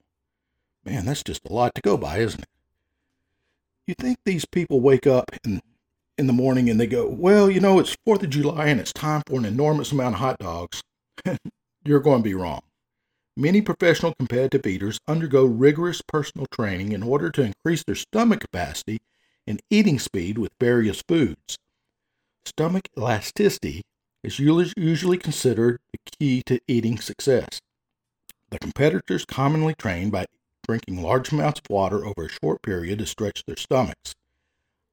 Man, 0.84 1.06
that's 1.06 1.22
just 1.22 1.48
a 1.48 1.52
lot 1.52 1.74
to 1.76 1.82
go 1.82 1.96
by, 1.96 2.18
isn't 2.18 2.42
it? 2.42 2.48
You 3.86 3.94
think 3.94 4.18
these 4.24 4.44
people 4.44 4.80
wake 4.80 5.06
up 5.06 5.30
in, 5.44 5.60
in 6.18 6.26
the 6.26 6.32
morning 6.32 6.68
and 6.68 6.80
they 6.80 6.86
go, 6.86 7.06
Well, 7.06 7.50
you 7.50 7.60
know, 7.60 7.78
it's 7.78 7.96
4th 8.06 8.22
of 8.22 8.30
July 8.30 8.66
and 8.66 8.80
it's 8.80 8.92
time 8.92 9.22
for 9.26 9.38
an 9.38 9.44
enormous 9.44 9.92
amount 9.92 10.16
of 10.16 10.20
hot 10.20 10.38
dogs. 10.38 10.82
You're 11.84 12.00
going 12.00 12.22
to 12.22 12.28
be 12.28 12.34
wrong. 12.34 12.62
Many 13.36 13.62
professional 13.62 14.14
competitive 14.18 14.66
eaters 14.66 15.00
undergo 15.08 15.46
rigorous 15.46 16.02
personal 16.02 16.46
training 16.50 16.92
in 16.92 17.02
order 17.02 17.30
to 17.30 17.42
increase 17.42 17.82
their 17.82 17.94
stomach 17.94 18.40
capacity 18.40 19.00
and 19.46 19.62
eating 19.70 19.98
speed 19.98 20.36
with 20.36 20.52
various 20.60 21.02
foods. 21.08 21.56
Stomach 22.44 22.88
elasticity 22.96 23.82
is 24.22 24.38
usually 24.38 25.16
considered 25.16 25.80
the 25.92 25.98
key 26.18 26.42
to 26.42 26.60
eating 26.68 26.98
success. 26.98 27.60
The 28.50 28.58
competitors 28.58 29.24
commonly 29.24 29.74
train 29.74 30.10
by 30.10 30.26
drinking 30.68 31.00
large 31.02 31.32
amounts 31.32 31.60
of 31.60 31.70
water 31.70 32.04
over 32.04 32.26
a 32.26 32.28
short 32.28 32.60
period 32.60 32.98
to 32.98 33.06
stretch 33.06 33.44
their 33.46 33.56
stomachs. 33.56 34.14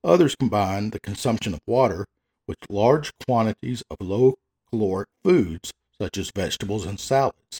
Others 0.01 0.37
combine 0.37 0.91
the 0.91 1.01
consumption 1.01 1.53
of 1.53 1.59
water 1.67 2.05
with 2.47 2.57
large 2.69 3.11
quantities 3.27 3.83
of 3.91 3.97
low 3.99 4.35
caloric 4.69 5.09
foods 5.23 5.73
such 6.01 6.17
as 6.17 6.31
vegetables 6.33 6.85
and 6.85 7.01
salads. 7.01 7.59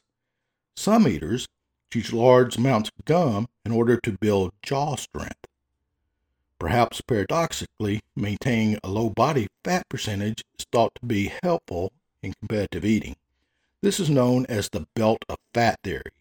Some 0.80 1.10
eaters 1.10 1.46
use 1.94 2.14
large 2.14 2.56
amounts 2.56 2.90
of 2.98 3.04
gum 3.04 3.50
in 3.66 3.74
order 3.74 4.00
to 4.00 4.18
build 4.18 4.54
jaw 4.64 4.96
strength. 4.96 5.46
Perhaps 6.58 7.02
paradoxically, 7.02 8.00
maintaining 8.16 8.80
a 8.82 8.88
low 8.88 9.10
body 9.10 9.50
fat 9.66 9.90
percentage 9.90 10.42
is 10.58 10.66
thought 10.72 10.96
to 10.96 11.06
be 11.06 11.34
helpful 11.44 11.92
in 12.24 12.34
competitive 12.40 12.86
eating. 12.86 13.18
This 13.82 14.00
is 14.00 14.10
known 14.10 14.46
as 14.46 14.70
the 14.70 14.88
belt 14.96 15.26
of 15.28 15.36
fat 15.54 15.82
theory. 15.84 16.14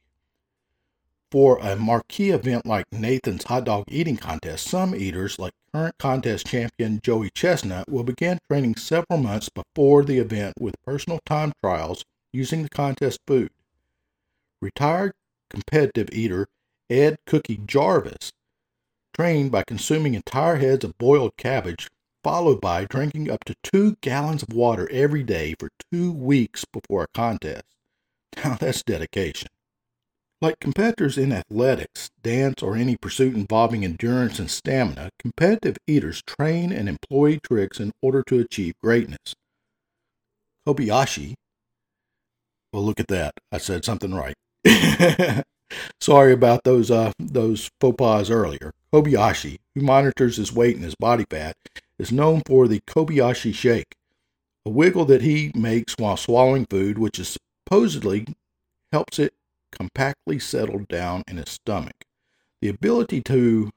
For 1.31 1.59
a 1.59 1.77
marquee 1.77 2.31
event 2.31 2.67
like 2.67 2.93
Nathan's 2.93 3.45
hot 3.45 3.62
dog 3.62 3.85
eating 3.87 4.17
contest, 4.17 4.67
some 4.67 4.93
eaters, 4.93 5.38
like 5.38 5.53
current 5.73 5.95
contest 5.99 6.49
champion 6.49 6.99
Joey 7.00 7.31
Chestnut, 7.31 7.88
will 7.88 8.03
begin 8.03 8.41
training 8.50 8.75
several 8.75 9.21
months 9.21 9.50
before 9.50 10.03
the 10.03 10.19
event 10.19 10.55
with 10.59 10.75
personal 10.85 11.21
time 11.25 11.53
trials 11.62 12.05
using 12.33 12.65
the 12.65 12.69
contest 12.69 13.21
food. 13.25 13.53
Retired 14.61 15.12
competitive 15.50 16.09
eater 16.12 16.49
Ed 16.91 17.19
Cookie 17.27 17.61
Jarvis 17.65 18.33
trained 19.15 19.50
by 19.50 19.65
consuming 19.65 20.15
entire 20.15 20.57
heads 20.57 20.85
of 20.85 20.97
boiled 20.99 21.37
cabbage, 21.37 21.88
followed 22.23 22.61
by 22.61 22.85
drinking 22.85 23.31
up 23.31 23.45
to 23.45 23.55
two 23.62 23.97
gallons 24.00 24.43
of 24.43 24.53
water 24.53 24.88
every 24.91 25.23
day 25.23 25.55
for 25.59 25.71
two 25.93 26.12
weeks 26.12 26.65
before 26.65 27.05
a 27.05 27.09
contest. 27.15 27.65
Now 28.45 28.55
that's 28.61 28.83
dedication. 28.83 29.49
Like 30.41 30.61
competitors 30.61 31.19
in 31.19 31.33
athletics, 31.33 32.11
dance, 32.23 32.62
or 32.62 32.77
any 32.77 32.97
pursuit 32.97 33.35
involving 33.35 33.85
endurance 33.85 34.38
and 34.38 34.49
stamina, 34.49 35.11
competitive 35.19 35.79
eaters 35.88 36.23
train 36.23 36.71
and 36.71 36.88
employ 36.88 37.38
tricks 37.38 37.81
in 37.81 37.91
order 38.00 38.23
to 38.29 38.38
achieve 38.38 38.75
greatness. 38.81 39.35
Kobayashi, 40.67 41.35
well, 42.73 42.85
look 42.85 43.00
at 43.00 43.09
that. 43.09 43.35
I 43.50 43.59
said 43.59 43.85
something 43.85 44.15
right. 44.15 44.35
Sorry 46.01 46.33
about 46.33 46.65
those 46.65 46.91
uh, 46.91 47.13
those 47.19 47.71
faux 47.81 47.97
pas 47.97 48.31
earlier. 48.31 48.73
Kobayashi, 48.93 49.59
who 49.75 49.83
monitors 49.83 50.37
his 50.37 50.53
weight 50.53 50.77
and 50.77 50.85
his 50.85 50.95
body 50.95 51.25
fat, 51.29 51.57
is 51.99 52.13
known 52.13 52.43
for 52.47 52.69
the 52.69 52.81
Kobayashi 52.81 53.55
shake, 53.55 53.95
a 54.65 54.71
wiggle 54.71 55.05
that 55.07 55.23
he 55.23 55.53
makes 55.55 55.95
while 55.99 56.17
swallowing 56.17 56.67
food, 56.67 56.99
which 56.99 57.19
is 57.19 57.37
supposedly 57.67 58.27
helps 58.93 59.19
it 59.19 59.35
compactly 59.73 60.39
settle 60.39 60.81
down 60.89 61.23
in 61.29 61.37
his 61.37 61.51
stomach. 61.51 62.05
The 62.63 62.69
ability 62.69 63.21
to 63.23 63.71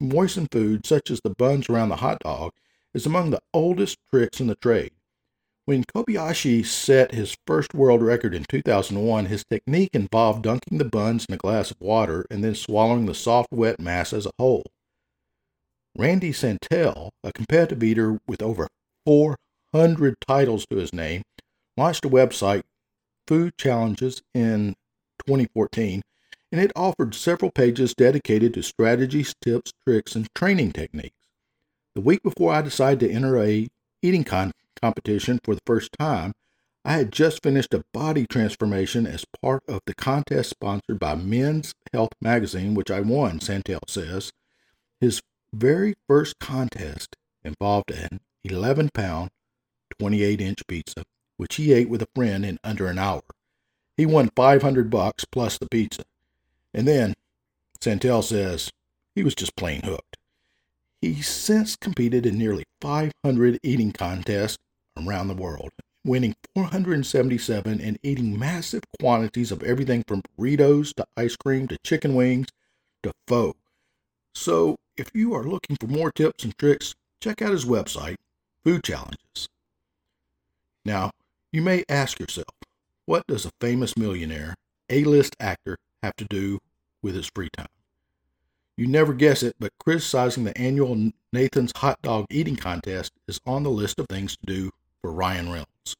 moisten 0.00 0.48
food, 0.50 0.86
such 0.86 1.10
as 1.10 1.20
the 1.22 1.30
buns 1.30 1.68
around 1.68 1.88
the 1.90 1.96
hot 1.96 2.20
dog, 2.20 2.52
is 2.92 3.06
among 3.06 3.30
the 3.30 3.40
oldest 3.54 3.98
tricks 4.10 4.40
in 4.40 4.48
the 4.48 4.56
trade. 4.56 4.92
When 5.66 5.82
Kobayashi 5.82 6.64
set 6.64 7.12
his 7.12 7.36
first 7.44 7.74
world 7.74 8.00
record 8.00 8.36
in 8.36 8.44
2001, 8.48 9.26
his 9.26 9.44
technique 9.50 9.90
involved 9.94 10.44
dunking 10.44 10.78
the 10.78 10.84
buns 10.84 11.26
in 11.28 11.34
a 11.34 11.38
glass 11.38 11.72
of 11.72 11.80
water 11.80 12.24
and 12.30 12.44
then 12.44 12.54
swallowing 12.54 13.06
the 13.06 13.14
soft, 13.14 13.48
wet 13.50 13.80
mass 13.80 14.12
as 14.12 14.26
a 14.26 14.30
whole. 14.38 14.62
Randy 15.98 16.32
Santel, 16.32 17.10
a 17.24 17.32
competitive 17.32 17.82
eater 17.82 18.20
with 18.28 18.42
over 18.42 18.68
400 19.06 20.14
titles 20.24 20.66
to 20.70 20.76
his 20.76 20.92
name, 20.92 21.22
launched 21.76 22.04
a 22.04 22.08
website, 22.08 22.62
Food 23.26 23.58
Challenges, 23.58 24.22
in 24.34 24.76
2014, 25.26 26.00
and 26.52 26.60
it 26.60 26.70
offered 26.76 27.12
several 27.12 27.50
pages 27.50 27.92
dedicated 27.92 28.54
to 28.54 28.62
strategies, 28.62 29.34
tips, 29.42 29.72
tricks, 29.84 30.14
and 30.14 30.28
training 30.32 30.70
techniques. 30.70 31.16
The 31.96 32.02
week 32.02 32.22
before 32.22 32.52
I 32.52 32.62
decided 32.62 33.00
to 33.00 33.12
enter 33.12 33.42
a 33.42 33.66
eating 34.00 34.22
contest, 34.22 34.65
competition 34.80 35.40
for 35.44 35.54
the 35.54 35.62
first 35.66 35.90
time, 35.98 36.32
I 36.84 36.92
had 36.92 37.10
just 37.10 37.42
finished 37.42 37.74
a 37.74 37.84
body 37.92 38.26
transformation 38.26 39.06
as 39.06 39.24
part 39.42 39.64
of 39.68 39.80
the 39.86 39.94
contest 39.94 40.50
sponsored 40.50 41.00
by 41.00 41.16
Men's 41.16 41.74
Health 41.92 42.12
magazine, 42.20 42.74
which 42.74 42.92
I 42.92 43.00
won, 43.00 43.40
Santel 43.40 43.80
says. 43.88 44.32
His 45.00 45.20
very 45.52 45.96
first 46.06 46.38
contest 46.38 47.16
involved 47.44 47.90
an 47.90 48.20
11 48.44 48.90
pound, 48.94 49.30
28 49.98 50.40
inch 50.40 50.66
pizza, 50.68 51.02
which 51.36 51.56
he 51.56 51.72
ate 51.72 51.88
with 51.88 52.02
a 52.02 52.08
friend 52.14 52.46
in 52.46 52.58
under 52.62 52.86
an 52.86 53.00
hour. 53.00 53.22
He 53.96 54.06
won 54.06 54.30
500 54.36 54.88
bucks 54.88 55.24
plus 55.24 55.58
the 55.58 55.66
pizza. 55.68 56.04
And 56.72 56.86
then, 56.86 57.14
Santel 57.80 58.22
says, 58.22 58.70
he 59.14 59.24
was 59.24 59.34
just 59.34 59.56
plain 59.56 59.82
hooked. 59.82 60.16
He's 61.00 61.28
since 61.28 61.74
competed 61.74 62.26
in 62.26 62.38
nearly 62.38 62.64
500 62.80 63.58
eating 63.62 63.92
contests 63.92 64.58
around 64.96 65.28
the 65.28 65.34
world, 65.34 65.70
winning 66.04 66.34
477 66.54 67.80
and 67.80 67.98
eating 68.02 68.38
massive 68.38 68.82
quantities 69.00 69.52
of 69.52 69.62
everything 69.62 70.04
from 70.06 70.22
burritos 70.38 70.94
to 70.94 71.06
ice 71.16 71.36
cream 71.36 71.68
to 71.68 71.78
chicken 71.84 72.14
wings 72.14 72.48
to 73.02 73.12
pho. 73.26 73.54
So, 74.34 74.76
if 74.96 75.10
you 75.14 75.34
are 75.34 75.44
looking 75.44 75.76
for 75.76 75.86
more 75.86 76.10
tips 76.12 76.44
and 76.44 76.56
tricks, 76.58 76.94
check 77.20 77.42
out 77.42 77.52
his 77.52 77.64
website, 77.64 78.16
Food 78.64 78.84
Challenges. 78.84 79.48
Now, 80.84 81.10
you 81.52 81.62
may 81.62 81.84
ask 81.88 82.18
yourself, 82.18 82.54
what 83.06 83.26
does 83.26 83.46
a 83.46 83.52
famous 83.60 83.96
millionaire, 83.96 84.54
A 84.90 85.04
list 85.04 85.36
actor, 85.40 85.76
have 86.02 86.16
to 86.16 86.24
do 86.24 86.58
with 87.02 87.14
his 87.14 87.30
free 87.34 87.48
time? 87.56 87.66
You 88.76 88.86
never 88.86 89.14
guess 89.14 89.42
it, 89.42 89.56
but 89.58 89.72
criticizing 89.78 90.44
the 90.44 90.56
annual 90.58 91.12
Nathan's 91.32 91.72
Hot 91.76 92.00
Dog 92.02 92.26
Eating 92.30 92.56
Contest 92.56 93.12
is 93.26 93.40
on 93.46 93.62
the 93.62 93.70
list 93.70 93.98
of 93.98 94.06
things 94.08 94.36
to 94.36 94.46
do 94.46 94.70
for 95.00 95.12
Ryan 95.12 95.46
Reynolds. 95.46 95.96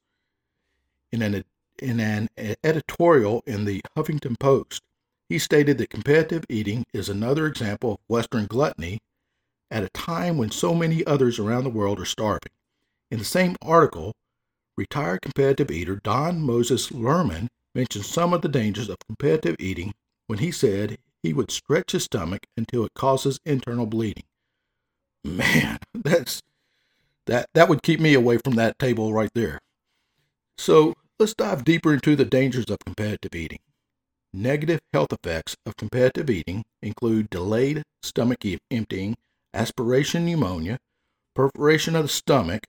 In 1.13 1.23
an, 1.23 1.45
in 1.81 2.01
an 2.01 2.29
editorial 2.65 3.43
in 3.47 3.65
the 3.65 3.81
Huffington 3.97 4.39
Post, 4.39 4.83
he 5.29 5.39
stated 5.39 5.79
that 5.79 5.91
competitive 5.91 6.45
eating 6.49 6.85
is 6.93 7.09
another 7.09 7.47
example 7.47 7.93
of 7.93 7.99
Western 8.09 8.47
gluttony 8.47 9.01
at 9.71 9.83
a 9.83 9.89
time 9.91 10.39
when 10.39 10.51
so 10.51 10.75
many 10.75 11.05
others 11.05 11.39
around 11.39 11.65
the 11.65 11.71
world 11.71 11.99
are 12.01 12.05
starving. 12.05 12.53
In 13.11 13.19
the 13.19 13.25
same 13.25 13.57
article, 13.63 14.15
retired 14.77 15.23
competitive 15.23 15.71
eater 15.71 16.01
Don 16.03 16.41
Moses 16.41 16.91
Lerman 16.91 17.49
mentioned 17.75 18.05
some 18.05 18.33
of 18.33 18.43
the 18.43 18.49
dangers 18.49 18.89
of 18.89 18.99
competitive 19.07 19.57
eating 19.59 19.95
when 20.27 20.39
he 20.39 20.51
said 20.51 20.99
he 21.23 21.33
would 21.33 21.51
stretch 21.51 21.93
his 21.93 22.05
stomach 22.05 22.47
until 22.57 22.85
it 22.85 22.95
causes 22.95 23.41
internal 23.45 23.87
bleeding. 23.87 24.25
Man, 25.25 25.79
that's 25.95 26.41
that, 27.27 27.49
that 27.55 27.69
would 27.69 27.83
keep 27.83 28.01
me 28.01 28.15
away 28.15 28.39
from 28.39 28.55
that 28.55 28.79
table 28.79 29.13
right 29.13 29.31
there. 29.35 29.61
So 30.59 30.95
let's 31.19 31.35
dive 31.35 31.65
deeper 31.65 31.93
into 31.93 32.17
the 32.17 32.25
dangers 32.25 32.67
of 32.67 32.79
competitive 32.85 33.35
eating. 33.35 33.61
Negative 34.33 34.81
health 34.93 35.13
effects 35.13 35.57
of 35.65 35.77
competitive 35.77 36.31
eating 36.31 36.65
include 36.83 37.31
delayed 37.31 37.83
stomach 38.03 38.45
emptying, 38.71 39.17
aspiration 39.55 40.25
pneumonia, 40.25 40.79
perforation 41.35 41.97
of 41.97 42.03
the 42.05 42.09
stomach, 42.09 42.65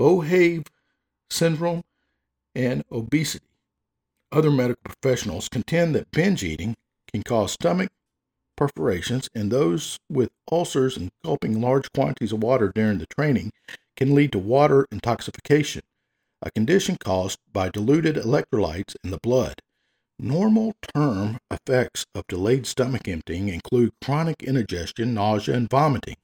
Boerhaave 0.00 0.66
syndrome, 1.30 1.82
and 2.54 2.84
obesity. 2.90 3.46
Other 4.32 4.50
medical 4.50 4.82
professionals 4.84 5.48
contend 5.48 5.94
that 5.94 6.10
binge 6.10 6.42
eating 6.42 6.74
can 7.12 7.22
cause 7.22 7.52
stomach 7.52 7.90
perforations, 8.58 9.28
and 9.34 9.52
those 9.52 9.98
with 10.10 10.30
ulcers 10.50 10.96
and 10.96 11.10
gulping 11.24 11.60
large 11.60 11.90
quantities 11.92 12.32
of 12.32 12.42
water 12.42 12.72
during 12.74 12.98
the 12.98 13.06
training 13.06 13.52
can 13.96 14.14
lead 14.14 14.32
to 14.32 14.38
water 14.38 14.86
intoxication, 14.90 15.82
a 16.42 16.50
condition 16.50 16.96
caused 16.96 17.38
by 17.52 17.68
diluted 17.68 18.16
electrolytes 18.16 18.96
in 19.04 19.12
the 19.12 19.18
blood. 19.22 19.54
Normal 20.18 20.74
term 20.94 21.38
effects 21.50 22.04
of 22.14 22.24
delayed 22.28 22.66
stomach 22.66 23.06
emptying 23.06 23.48
include 23.48 23.92
chronic 24.04 24.42
indigestion, 24.42 25.14
nausea, 25.14 25.54
and 25.54 25.70
vomiting. 25.70 26.16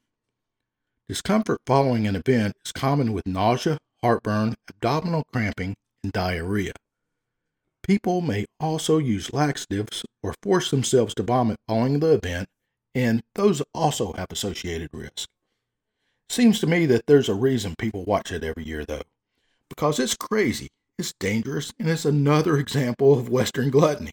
Discomfort 1.09 1.61
following 1.67 2.07
an 2.09 2.17
event 2.17 2.55
is 2.67 2.73
common 2.73 3.13
with 3.13 3.27
nausea, 3.27 3.79
heartburn, 4.03 4.57
abdominal 4.69 5.23
cramping, 5.33 5.77
and 6.03 6.13
diarrhea. 6.13 6.73
People 7.87 8.21
may 8.21 8.47
also 8.59 8.99
use 8.99 9.33
laxatives 9.33 10.05
or 10.23 10.35
force 10.43 10.71
themselves 10.71 11.15
to 11.15 11.23
vomit 11.23 11.59
following 11.69 12.01
the 12.01 12.15
event, 12.15 12.49
and 12.95 13.23
those 13.35 13.63
also 13.75 14.13
have 14.15 14.29
associated 14.31 14.91
risk. 14.93 15.29
Seems 16.29 16.59
to 16.61 16.67
me 16.67 16.87
that 16.87 17.07
there's 17.07 17.29
a 17.29 17.35
reason 17.35 17.75
people 17.79 18.05
watch 18.05 18.33
it 18.33 18.43
every 18.43 18.65
year, 18.65 18.85
though, 18.85 19.03
because 19.69 19.99
it's 19.99 20.17
crazy 20.17 20.69
it's 20.99 21.13
dangerous, 21.15 21.73
and 21.79 21.89
it's 21.89 22.05
another 22.05 22.57
example 22.57 23.19
of 23.19 23.29
Western 23.29 23.71
gluttony. 23.71 24.13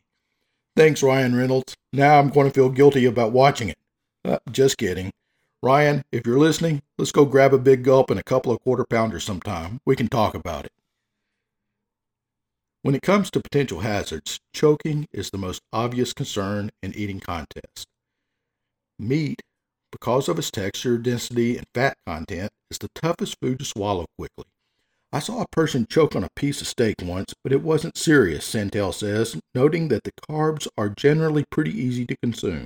Thanks, 0.75 1.03
Ryan 1.03 1.35
Reynolds. 1.35 1.75
Now 1.93 2.17
I'm 2.17 2.29
going 2.29 2.47
to 2.47 2.53
feel 2.53 2.69
guilty 2.69 3.05
about 3.05 3.31
watching 3.31 3.69
it. 3.69 3.77
Uh, 4.25 4.39
just 4.51 4.77
kidding. 4.77 5.11
Ryan, 5.61 6.03
if 6.11 6.25
you're 6.25 6.39
listening, 6.39 6.81
let's 6.97 7.11
go 7.11 7.25
grab 7.25 7.53
a 7.53 7.59
big 7.59 7.83
gulp 7.83 8.09
and 8.09 8.19
a 8.19 8.23
couple 8.23 8.51
of 8.51 8.61
quarter 8.63 8.83
pounders 8.83 9.23
sometime. 9.23 9.79
We 9.85 9.95
can 9.95 10.07
talk 10.07 10.33
about 10.33 10.65
it. 10.65 10.71
When 12.83 12.95
it 12.95 13.03
comes 13.03 13.29
to 13.31 13.39
potential 13.41 13.81
hazards, 13.81 14.39
choking 14.53 15.07
is 15.11 15.29
the 15.29 15.37
most 15.37 15.61
obvious 15.71 16.13
concern 16.13 16.71
in 16.81 16.95
eating 16.95 17.19
contests. 17.19 17.85
Meat, 18.97 19.43
because 19.91 20.27
of 20.27 20.39
its 20.39 20.49
texture, 20.49 20.97
density, 20.97 21.57
and 21.57 21.67
fat 21.75 21.95
content, 22.07 22.51
is 22.71 22.79
the 22.79 22.89
toughest 22.95 23.37
food 23.39 23.59
to 23.59 23.65
swallow 23.65 24.07
quickly. 24.17 24.45
I 25.13 25.19
saw 25.19 25.41
a 25.41 25.47
person 25.49 25.85
choke 25.87 26.15
on 26.15 26.23
a 26.23 26.29
piece 26.35 26.59
of 26.59 26.67
steak 26.67 26.95
once, 27.03 27.35
but 27.43 27.53
it 27.53 27.61
wasn't 27.61 27.97
serious, 27.97 28.45
Santel 28.45 28.93
says, 28.93 29.39
noting 29.53 29.89
that 29.89 30.03
the 30.03 30.13
carbs 30.27 30.67
are 30.75 30.89
generally 30.89 31.45
pretty 31.51 31.79
easy 31.79 32.07
to 32.07 32.17
consume. 32.17 32.65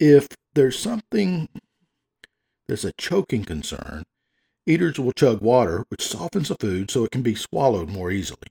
If 0.00 0.28
there's 0.54 0.78
something 0.78 1.50
that's 2.68 2.84
a 2.84 2.92
choking 2.92 3.44
concern, 3.44 4.04
eaters 4.66 4.98
will 4.98 5.12
chug 5.12 5.42
water, 5.42 5.84
which 5.90 6.06
softens 6.06 6.48
the 6.48 6.54
food 6.54 6.90
so 6.90 7.04
it 7.04 7.10
can 7.10 7.22
be 7.22 7.34
swallowed 7.34 7.90
more 7.90 8.10
easily. 8.10 8.48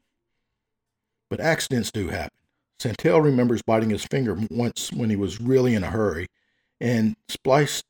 But 1.29 1.39
accidents 1.39 1.91
do 1.91 2.09
happen. 2.09 2.37
Santel 2.79 3.21
remembers 3.21 3.61
biting 3.61 3.89
his 3.89 4.03
finger 4.03 4.37
once 4.49 4.91
when 4.91 5.09
he 5.09 5.15
was 5.15 5.41
really 5.41 5.73
in 5.73 5.83
a 5.83 5.91
hurry 5.91 6.27
and 6.79 7.15
spliced 7.29 7.85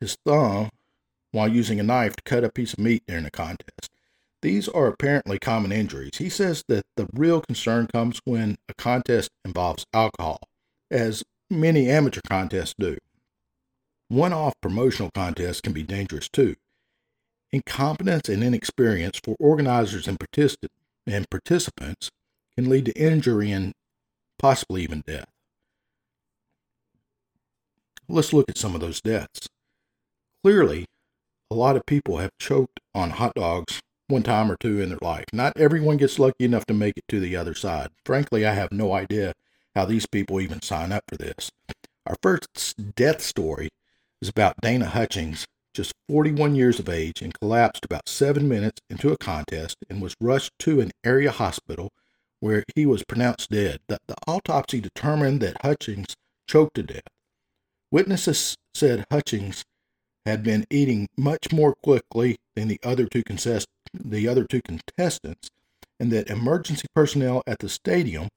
his 0.00 0.16
thumb 0.24 0.70
while 1.32 1.48
using 1.48 1.80
a 1.80 1.82
knife 1.82 2.16
to 2.16 2.22
cut 2.22 2.44
a 2.44 2.50
piece 2.50 2.72
of 2.72 2.78
meat 2.78 3.02
during 3.06 3.24
a 3.24 3.30
contest. 3.30 3.90
These 4.40 4.68
are 4.68 4.86
apparently 4.86 5.38
common 5.38 5.72
injuries. 5.72 6.18
He 6.18 6.28
says 6.28 6.62
that 6.68 6.84
the 6.96 7.08
real 7.12 7.40
concern 7.40 7.88
comes 7.88 8.20
when 8.24 8.56
a 8.68 8.74
contest 8.74 9.30
involves 9.44 9.84
alcohol, 9.92 10.40
as 10.90 11.24
many 11.50 11.90
amateur 11.90 12.20
contests 12.28 12.74
do. 12.78 12.98
One 14.08 14.32
off 14.32 14.54
promotional 14.60 15.10
contests 15.14 15.60
can 15.60 15.72
be 15.72 15.82
dangerous 15.82 16.28
too. 16.28 16.54
Incompetence 17.50 18.28
and 18.28 18.44
inexperience 18.44 19.20
for 19.22 19.34
organizers 19.40 20.06
and, 20.06 20.18
and 21.06 21.30
participants 21.30 22.10
can 22.58 22.68
lead 22.68 22.86
to 22.86 23.00
injury 23.00 23.52
and 23.52 23.72
possibly 24.36 24.82
even 24.82 25.00
death. 25.06 25.28
Let's 28.08 28.32
look 28.32 28.50
at 28.50 28.58
some 28.58 28.74
of 28.74 28.80
those 28.80 29.00
deaths. 29.00 29.48
Clearly, 30.42 30.86
a 31.52 31.54
lot 31.54 31.76
of 31.76 31.86
people 31.86 32.18
have 32.18 32.32
choked 32.40 32.80
on 32.92 33.10
hot 33.10 33.34
dogs 33.36 33.80
one 34.08 34.24
time 34.24 34.50
or 34.50 34.56
two 34.56 34.80
in 34.80 34.88
their 34.88 34.98
life. 35.00 35.26
Not 35.32 35.56
everyone 35.56 35.98
gets 35.98 36.18
lucky 36.18 36.46
enough 36.46 36.66
to 36.66 36.74
make 36.74 36.94
it 36.96 37.04
to 37.10 37.20
the 37.20 37.36
other 37.36 37.54
side. 37.54 37.90
Frankly, 38.04 38.44
I 38.44 38.54
have 38.54 38.72
no 38.72 38.92
idea 38.92 39.34
how 39.76 39.84
these 39.84 40.06
people 40.06 40.40
even 40.40 40.60
sign 40.60 40.90
up 40.90 41.04
for 41.06 41.16
this. 41.16 41.52
Our 42.06 42.16
first 42.20 42.96
death 42.96 43.20
story 43.22 43.68
is 44.20 44.28
about 44.28 44.60
Dana 44.60 44.86
Hutchings, 44.86 45.46
just 45.74 45.92
41 46.08 46.56
years 46.56 46.80
of 46.80 46.88
age, 46.88 47.22
and 47.22 47.32
collapsed 47.32 47.84
about 47.84 48.08
seven 48.08 48.48
minutes 48.48 48.80
into 48.90 49.12
a 49.12 49.16
contest 49.16 49.76
and 49.88 50.02
was 50.02 50.16
rushed 50.20 50.50
to 50.58 50.80
an 50.80 50.90
area 51.04 51.30
hospital 51.30 51.92
where 52.40 52.64
he 52.74 52.86
was 52.86 53.04
pronounced 53.04 53.50
dead. 53.50 53.80
The, 53.88 53.98
the 54.06 54.16
autopsy 54.26 54.80
determined 54.80 55.40
that 55.40 55.62
Hutchings 55.62 56.14
choked 56.46 56.74
to 56.76 56.82
death. 56.82 57.08
Witnesses 57.90 58.56
said 58.74 59.06
Hutchings 59.10 59.64
had 60.26 60.42
been 60.42 60.64
eating 60.70 61.08
much 61.16 61.52
more 61.52 61.74
quickly 61.82 62.36
than 62.54 62.68
the 62.68 62.80
other 62.84 63.06
two 63.06 63.22
contestants 63.22 63.72
the 63.94 64.28
other 64.28 64.44
two 64.44 64.62
contestants, 64.62 65.50
and 66.00 66.10
that 66.12 66.28
emergency 66.28 66.86
personnel 66.94 67.42
at 67.46 67.58
the 67.58 67.68
stadium 67.68 68.28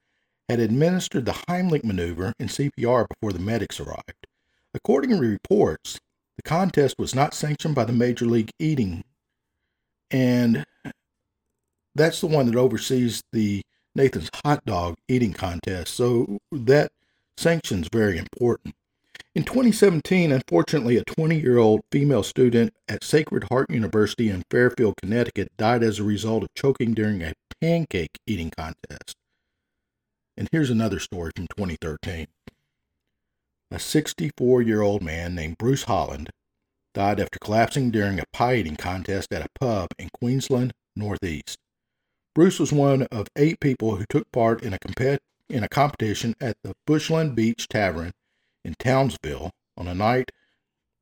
had 0.49 0.59
administered 0.59 1.25
the 1.25 1.43
Heimlich 1.47 1.83
maneuver 1.83 2.33
and 2.39 2.49
CPR 2.49 3.07
before 3.07 3.33
the 3.33 3.39
medics 3.39 3.79
arrived. 3.79 4.27
According 4.73 5.11
to 5.11 5.17
reports, 5.17 5.99
the 6.37 6.43
contest 6.43 6.95
was 6.97 7.13
not 7.13 7.33
sanctioned 7.33 7.75
by 7.75 7.85
the 7.85 7.93
Major 7.93 8.25
League 8.25 8.51
Eating, 8.59 9.03
and 10.09 10.65
that's 11.95 12.21
the 12.21 12.27
one 12.27 12.45
that 12.47 12.55
oversees 12.55 13.21
the 13.31 13.61
Nathan's 13.95 14.29
Hot 14.45 14.63
Dog 14.65 14.95
Eating 15.07 15.33
Contest. 15.33 15.93
So 15.93 16.39
that 16.51 16.91
sanction's 17.37 17.89
very 17.91 18.17
important. 18.17 18.75
In 19.33 19.43
2017, 19.43 20.31
unfortunately, 20.31 20.97
a 20.97 21.03
20 21.05 21.39
year 21.39 21.57
old 21.57 21.81
female 21.91 22.23
student 22.23 22.73
at 22.89 23.03
Sacred 23.03 23.45
Heart 23.45 23.69
University 23.69 24.29
in 24.29 24.43
Fairfield, 24.49 24.95
Connecticut 24.97 25.51
died 25.57 25.83
as 25.83 25.99
a 25.99 26.03
result 26.03 26.43
of 26.43 26.53
choking 26.53 26.93
during 26.93 27.21
a 27.21 27.33
pancake 27.61 28.19
eating 28.27 28.51
contest. 28.51 29.15
And 30.35 30.49
here's 30.51 30.69
another 30.69 30.99
story 30.99 31.31
from 31.35 31.47
2013. 31.47 32.27
A 33.71 33.79
64 33.79 34.61
year 34.61 34.81
old 34.81 35.01
man 35.01 35.33
named 35.33 35.57
Bruce 35.57 35.83
Holland 35.83 36.29
died 36.93 37.21
after 37.21 37.39
collapsing 37.39 37.89
during 37.89 38.19
a 38.19 38.23
pie 38.33 38.55
eating 38.55 38.75
contest 38.75 39.31
at 39.31 39.45
a 39.45 39.59
pub 39.59 39.89
in 39.97 40.09
Queensland, 40.13 40.73
Northeast. 40.93 41.60
Bruce 42.33 42.59
was 42.59 42.71
one 42.71 43.03
of 43.03 43.27
eight 43.35 43.59
people 43.59 43.97
who 43.97 44.05
took 44.07 44.31
part 44.31 44.63
in 44.63 44.73
a, 44.73 44.79
compet- 44.79 45.19
in 45.49 45.63
a 45.63 45.69
competition 45.69 46.33
at 46.39 46.55
the 46.63 46.73
Bushland 46.87 47.35
Beach 47.35 47.67
Tavern 47.67 48.13
in 48.63 48.75
Townsville 48.79 49.51
on 49.75 49.87
a 49.87 49.95
night 49.95 50.31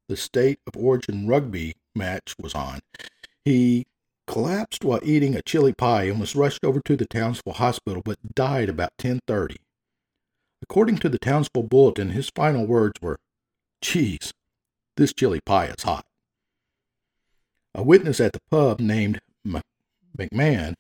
the 0.08 0.18
state 0.18 0.60
of 0.66 0.76
origin 0.76 1.28
rugby 1.28 1.76
match 1.96 2.34
was 2.42 2.56
on. 2.56 2.80
He 3.46 3.86
collapsed 4.26 4.84
while 4.84 5.00
eating 5.04 5.36
a 5.36 5.44
chili 5.44 5.72
pie 5.72 6.04
and 6.04 6.20
was 6.20 6.36
rushed 6.36 6.66
over 6.66 6.82
to 6.86 6.96
the 6.96 7.06
Townsville 7.06 7.54
hospital 7.54 8.02
but 8.04 8.34
died 8.34 8.70
about 8.70 8.98
10:30. 8.98 9.58
According 10.64 10.98
to 10.98 11.10
the 11.10 11.20
Townsville 11.20 11.64
bulletin, 11.64 12.10
his 12.10 12.32
final 12.34 12.66
words 12.66 13.00
were, 13.02 13.20
"Geez, 13.82 14.34
this 14.98 15.14
chili 15.14 15.42
pie 15.42 15.68
is 15.68 15.84
hot." 15.84 16.08
A 17.76 17.84
witness 17.84 18.20
at 18.20 18.34
the 18.34 18.42
pub 18.50 18.80
named 18.80 19.22
McMahon 20.18 20.74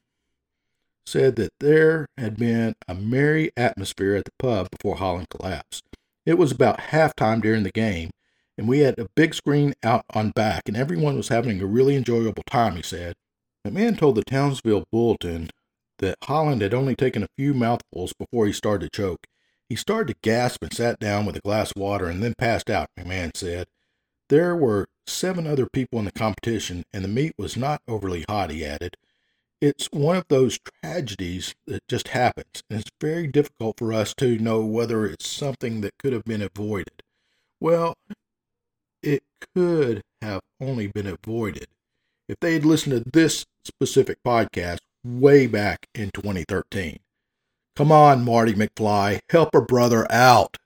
said 1.09 1.35
that 1.37 1.53
there 1.59 2.05
had 2.17 2.37
been 2.37 2.75
a 2.87 2.93
merry 2.93 3.51
atmosphere 3.57 4.15
at 4.15 4.25
the 4.25 4.31
pub 4.37 4.67
before 4.69 4.97
Holland 4.97 5.27
collapsed. 5.29 5.83
It 6.25 6.37
was 6.37 6.51
about 6.51 6.79
halftime 6.79 7.41
during 7.41 7.63
the 7.63 7.71
game, 7.71 8.11
and 8.57 8.67
we 8.67 8.79
had 8.79 8.99
a 8.99 9.09
big 9.15 9.33
screen 9.33 9.73
out 9.83 10.05
on 10.13 10.29
back, 10.31 10.63
and 10.67 10.77
everyone 10.77 11.17
was 11.17 11.29
having 11.29 11.61
a 11.61 11.65
really 11.65 11.95
enjoyable 11.95 12.43
time, 12.43 12.75
he 12.75 12.83
said. 12.83 13.15
Man 13.65 13.95
told 13.95 14.15
the 14.15 14.23
Townsville 14.23 14.85
Bulletin 14.91 15.49
that 15.99 16.17
Holland 16.23 16.61
had 16.61 16.73
only 16.73 16.95
taken 16.95 17.23
a 17.23 17.29
few 17.37 17.53
mouthfuls 17.53 18.13
before 18.13 18.47
he 18.47 18.53
started 18.53 18.91
to 18.91 18.97
choke. 18.97 19.27
He 19.67 19.75
started 19.75 20.13
to 20.13 20.19
gasp 20.21 20.63
and 20.63 20.73
sat 20.73 20.99
down 20.99 21.25
with 21.25 21.35
a 21.35 21.41
glass 21.41 21.71
of 21.71 21.81
water 21.81 22.07
and 22.07 22.23
then 22.23 22.33
passed 22.37 22.69
out, 22.69 22.89
McMahon 22.97 23.35
said. 23.35 23.67
There 24.29 24.55
were 24.55 24.87
seven 25.05 25.45
other 25.45 25.67
people 25.71 25.99
in 25.99 26.05
the 26.05 26.11
competition, 26.11 26.83
and 26.93 27.03
the 27.03 27.09
meat 27.09 27.33
was 27.37 27.57
not 27.57 27.81
overly 27.87 28.25
hot, 28.27 28.51
he 28.51 28.65
added 28.65 28.95
it's 29.61 29.87
one 29.91 30.15
of 30.15 30.25
those 30.29 30.59
tragedies 30.81 31.53
that 31.67 31.87
just 31.87 32.09
happens. 32.09 32.63
And 32.69 32.79
it's 32.79 32.91
very 33.01 33.27
difficult 33.27 33.77
for 33.77 33.93
us 33.93 34.13
to 34.15 34.39
know 34.39 34.61
whether 34.61 35.05
it's 35.05 35.27
something 35.27 35.81
that 35.81 35.97
could 35.97 36.13
have 36.13 36.23
been 36.25 36.41
avoided. 36.41 37.03
Well, 37.59 37.93
it 39.03 39.23
could 39.55 40.01
have 40.21 40.41
only 40.61 40.87
been 40.87 41.07
avoided 41.07 41.67
if 42.27 42.37
they 42.39 42.53
had 42.53 42.65
listened 42.65 43.03
to 43.03 43.11
this 43.11 43.45
specific 43.63 44.19
podcast 44.25 44.79
way 45.03 45.47
back 45.47 45.87
in 45.93 46.11
2013. 46.11 46.99
Come 47.75 47.91
on, 47.91 48.25
Marty 48.25 48.53
McFly, 48.53 49.19
help 49.29 49.55
a 49.55 49.61
brother 49.61 50.09
out. 50.11 50.57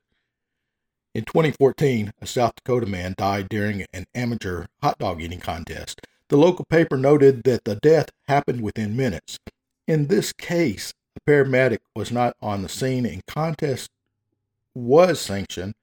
In 1.13 1.25
2014, 1.25 2.12
a 2.21 2.25
South 2.25 2.53
Dakota 2.56 2.88
man 2.88 3.13
died 3.17 3.47
during 3.49 3.86
an 3.93 4.06
amateur 4.15 4.65
hot 4.82 4.97
dog 4.97 5.21
eating 5.21 5.39
contest. 5.39 6.01
The 6.29 6.38
local 6.38 6.65
paper 6.65 6.97
noted 6.97 7.43
that 7.43 7.65
the 7.65 7.75
death 7.75 8.09
happened 8.27 8.62
within 8.62 8.95
minutes. 8.95 9.38
In 9.88 10.07
this 10.07 10.31
case, 10.33 10.93
the 11.15 11.31
paramedic 11.31 11.79
was 11.95 12.12
not 12.12 12.36
on 12.41 12.62
the 12.62 12.69
scene 12.69 13.05
and 13.05 13.25
contest 13.25 13.89
was 14.73 15.19
sanctioned 15.19 15.73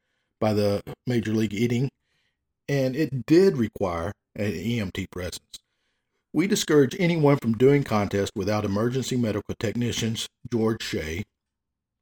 by 0.40 0.54
the 0.54 0.82
Major 1.06 1.32
League 1.32 1.54
Eating, 1.54 1.90
and 2.68 2.96
it 2.96 3.26
did 3.26 3.56
require 3.56 4.12
an 4.34 4.52
EMT 4.52 5.10
presence. 5.10 5.58
We 6.32 6.46
discourage 6.46 6.96
anyone 6.98 7.36
from 7.36 7.58
doing 7.58 7.84
contests 7.84 8.30
without 8.34 8.64
emergency 8.64 9.16
medical 9.16 9.54
technicians, 9.58 10.28
George 10.50 10.82
Shea, 10.82 11.24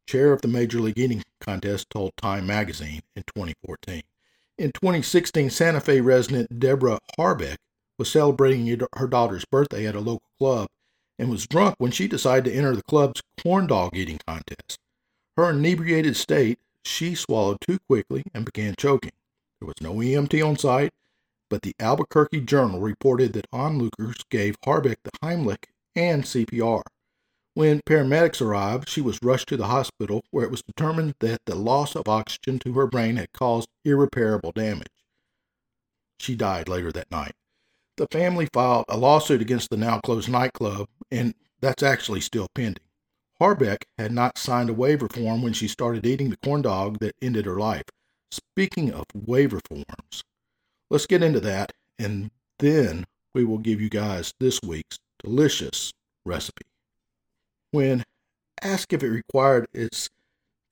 chair 0.07 0.33
of 0.33 0.43
the 0.43 0.49
Major 0.49 0.81
League 0.81 0.99
Eating 0.99 1.23
Contest, 1.41 1.91
told 1.91 2.13
Time 2.17 2.47
magazine 2.47 3.01
in 3.17 3.23
2014. 3.25 4.03
In 4.59 4.73
2016, 4.73 5.51
Santa 5.51 5.81
Fe 5.81 6.01
resident 6.01 6.59
Deborah 6.59 6.99
Harbeck 7.19 7.57
was 7.99 8.11
celebrating 8.11 8.67
her 8.97 9.07
daughter's 9.07 9.45
birthday 9.45 9.87
at 9.87 9.95
a 9.95 10.01
local 10.01 10.31
club 10.39 10.69
and 11.19 11.29
was 11.29 11.47
drunk 11.47 11.75
when 11.79 11.91
she 11.91 12.07
decided 12.07 12.45
to 12.45 12.57
enter 12.57 12.75
the 12.77 12.83
club's 12.83 13.23
corn 13.43 13.67
dog 13.67 13.97
eating 13.97 14.21
contest. 14.27 14.79
Her 15.37 15.51
inebriated 15.51 16.17
state, 16.17 16.59
she 16.85 17.15
swallowed 17.15 17.61
too 17.61 17.79
quickly 17.89 18.25
and 18.33 18.45
began 18.45 18.75
choking. 18.79 19.13
There 19.61 19.67
was 19.67 19.81
no 19.81 19.95
EMT 19.95 20.47
on 20.47 20.57
site, 20.57 20.93
but 21.51 21.63
the 21.63 21.75
Albuquerque 21.81 22.43
Journal 22.43 22.81
reported 22.81 23.33
that 23.33 23.47
onlookers 23.53 24.17
gave 24.31 24.61
Harbeck 24.61 24.97
the 25.03 25.11
Heimlich 25.23 25.65
and 25.97 26.23
CPR. 26.25 26.83
When 27.55 27.81
paramedics 27.81 28.41
arrived, 28.41 28.89
she 28.89 29.01
was 29.01 29.19
rushed 29.21 29.49
to 29.49 29.57
the 29.57 29.67
hospital 29.67 30.23
where 30.31 30.45
it 30.45 30.51
was 30.51 30.63
determined 30.63 31.15
that 31.19 31.41
the 31.45 31.57
loss 31.57 31.97
of 31.97 32.09
oxygen 32.09 32.61
to 32.61 32.75
her 32.75 32.87
brain 32.87 33.17
had 33.17 33.33
caused 33.33 33.69
irreparable 33.85 34.53
damage. 34.53 34.87
She 36.21 36.37
died 36.37 36.69
later 36.69 36.93
that 36.93 37.11
night. 37.11 37.35
The 37.99 38.07
family 38.13 38.49
filed 38.53 38.85
a 38.89 38.97
lawsuit 38.97 39.43
against 39.43 39.71
the 39.71 39.77
now 39.77 39.99
closed 39.99 40.29
nightclub, 40.29 40.89
and 41.11 41.35
that's 41.61 41.83
actually 41.83 42.21
still 42.21 42.47
pending. 42.55 42.85
Harbeck 43.41 43.87
had 43.99 44.13
not 44.13 44.39
signed 44.39 44.71
a 44.71 44.73
waiver 44.73 45.09
form 45.09 45.43
when 45.43 45.53
she 45.53 45.67
started 45.67 46.07
eating 46.07 46.31
the 46.31 46.37
corn 46.37 46.63
dog 46.63 47.01
that 47.01 47.17
ended 47.21 47.45
her 47.45 47.59
life. 47.59 47.83
Speaking 48.31 48.93
of 48.93 49.05
waiver 49.13 49.61
forms, 49.69 50.23
let's 50.89 51.07
get 51.07 51.25
into 51.25 51.41
that, 51.41 51.73
and 51.99 52.31
then 52.61 53.05
we 53.35 53.45
will 53.45 53.59
give 53.59 53.81
you 53.81 53.91
guys 53.91 54.33
this 54.39 54.61
week's 54.63 55.01
delicious 55.19 55.93
recipe. 56.25 56.67
When 57.73 58.05
asked 58.63 58.93
if 58.93 59.03
it 59.03 59.09
required 59.09 59.67
its 59.73 60.09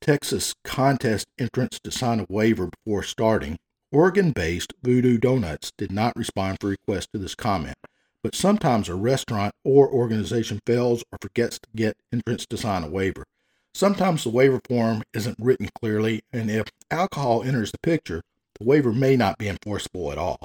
Texas 0.01 0.55
contest 0.63 1.27
entrants 1.39 1.81
to 1.81 1.91
sign 1.91 2.21
a 2.21 2.27
waiver 2.29 2.69
before 2.85 3.03
starting, 3.03 3.59
Oregon 3.97 4.31
based 4.33 4.75
Voodoo 4.83 5.17
Donuts 5.17 5.73
did 5.79 5.91
not 5.91 6.15
respond 6.17 6.59
for 6.61 6.67
requests 6.67 7.07
to 7.15 7.19
this 7.19 7.35
comment, 7.35 7.79
but 8.23 8.35
sometimes 8.35 8.91
a 8.91 8.95
restaurant 8.95 9.55
or 9.65 9.91
organization 9.91 10.61
fails 10.67 11.03
or 11.11 11.19
forgets 11.19 11.59
to 11.61 11.69
get 11.75 11.97
entrants 12.13 12.45
to 12.49 12.59
sign 12.59 12.85
a 12.85 12.91
waiver. 12.91 13.25
Sometimes 13.73 14.23
the 14.23 14.29
waiver 14.29 14.61
form 14.69 15.03
isn't 15.15 15.39
written 15.41 15.71
clearly, 15.81 16.21
and 16.31 16.51
if 16.51 16.67
alcohol 16.91 17.43
enters 17.43 17.73
the 17.73 17.79
picture, 17.79 18.21
the 18.59 18.67
waiver 18.67 18.93
may 18.93 19.17
not 19.17 19.39
be 19.39 19.49
enforceable 19.49 20.13
at 20.13 20.19
all. 20.19 20.41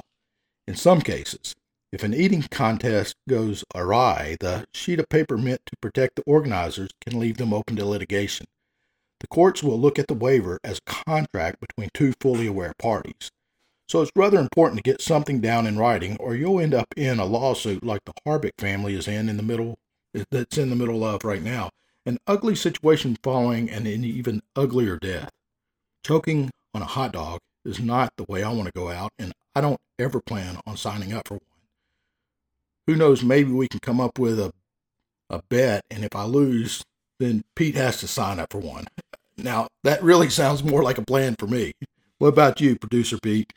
In 0.66 0.74
some 0.74 1.02
cases, 1.02 1.54
if 1.92 2.02
an 2.02 2.14
eating 2.14 2.46
contest 2.50 3.16
goes 3.28 3.64
awry, 3.74 4.38
the 4.40 4.64
sheet 4.72 4.98
of 4.98 5.10
paper 5.10 5.36
meant 5.36 5.60
to 5.66 5.76
protect 5.82 6.16
the 6.16 6.22
organizers 6.22 6.88
can 7.02 7.20
leave 7.20 7.36
them 7.36 7.52
open 7.52 7.76
to 7.76 7.84
litigation. 7.84 8.46
The 9.20 9.26
courts 9.26 9.62
will 9.62 9.78
look 9.78 9.98
at 9.98 10.06
the 10.06 10.14
waiver 10.14 10.58
as 10.64 10.78
a 10.78 11.04
contract 11.04 11.60
between 11.60 11.90
two 11.92 12.14
fully 12.18 12.46
aware 12.46 12.72
parties. 12.78 13.30
So 13.92 14.00
it's 14.00 14.10
rather 14.16 14.40
important 14.40 14.78
to 14.78 14.90
get 14.90 15.02
something 15.02 15.42
down 15.42 15.66
in 15.66 15.76
writing, 15.76 16.16
or 16.16 16.34
you'll 16.34 16.60
end 16.60 16.72
up 16.72 16.86
in 16.96 17.18
a 17.18 17.26
lawsuit 17.26 17.84
like 17.84 18.00
the 18.06 18.14
Harbeck 18.26 18.52
family 18.56 18.94
is 18.94 19.06
in 19.06 19.28
in 19.28 19.36
the 19.36 19.42
middle 19.42 19.76
that's 20.30 20.56
in 20.56 20.70
the 20.70 20.76
middle 20.76 21.04
of 21.04 21.24
right 21.24 21.42
now. 21.42 21.68
An 22.06 22.16
ugly 22.26 22.56
situation 22.56 23.18
following 23.22 23.68
an 23.68 23.86
even 23.86 24.40
uglier 24.56 24.96
death. 24.96 25.28
Choking 26.06 26.48
on 26.72 26.80
a 26.80 26.86
hot 26.86 27.12
dog 27.12 27.40
is 27.66 27.80
not 27.80 28.14
the 28.16 28.24
way 28.30 28.42
I 28.42 28.50
want 28.50 28.64
to 28.64 28.72
go 28.72 28.88
out, 28.88 29.10
and 29.18 29.30
I 29.54 29.60
don't 29.60 29.78
ever 29.98 30.22
plan 30.22 30.56
on 30.66 30.78
signing 30.78 31.12
up 31.12 31.28
for 31.28 31.34
one 31.34 31.42
who 32.86 32.96
knows, 32.96 33.22
maybe 33.22 33.52
we 33.52 33.68
can 33.68 33.80
come 33.80 34.00
up 34.00 34.18
with 34.18 34.40
a, 34.40 34.52
a 35.28 35.42
bet. 35.50 35.84
And 35.90 36.02
if 36.02 36.16
I 36.16 36.24
lose, 36.24 36.82
then 37.18 37.44
Pete 37.54 37.74
has 37.74 38.00
to 38.00 38.08
sign 38.08 38.40
up 38.40 38.52
for 38.52 38.58
one. 38.58 38.86
Now, 39.36 39.68
that 39.84 40.02
really 40.02 40.30
sounds 40.30 40.64
more 40.64 40.82
like 40.82 40.96
a 40.96 41.04
plan 41.04 41.36
for 41.38 41.46
me. 41.46 41.74
What 42.16 42.28
about 42.28 42.58
you, 42.58 42.78
producer 42.78 43.18
Pete? 43.22 43.52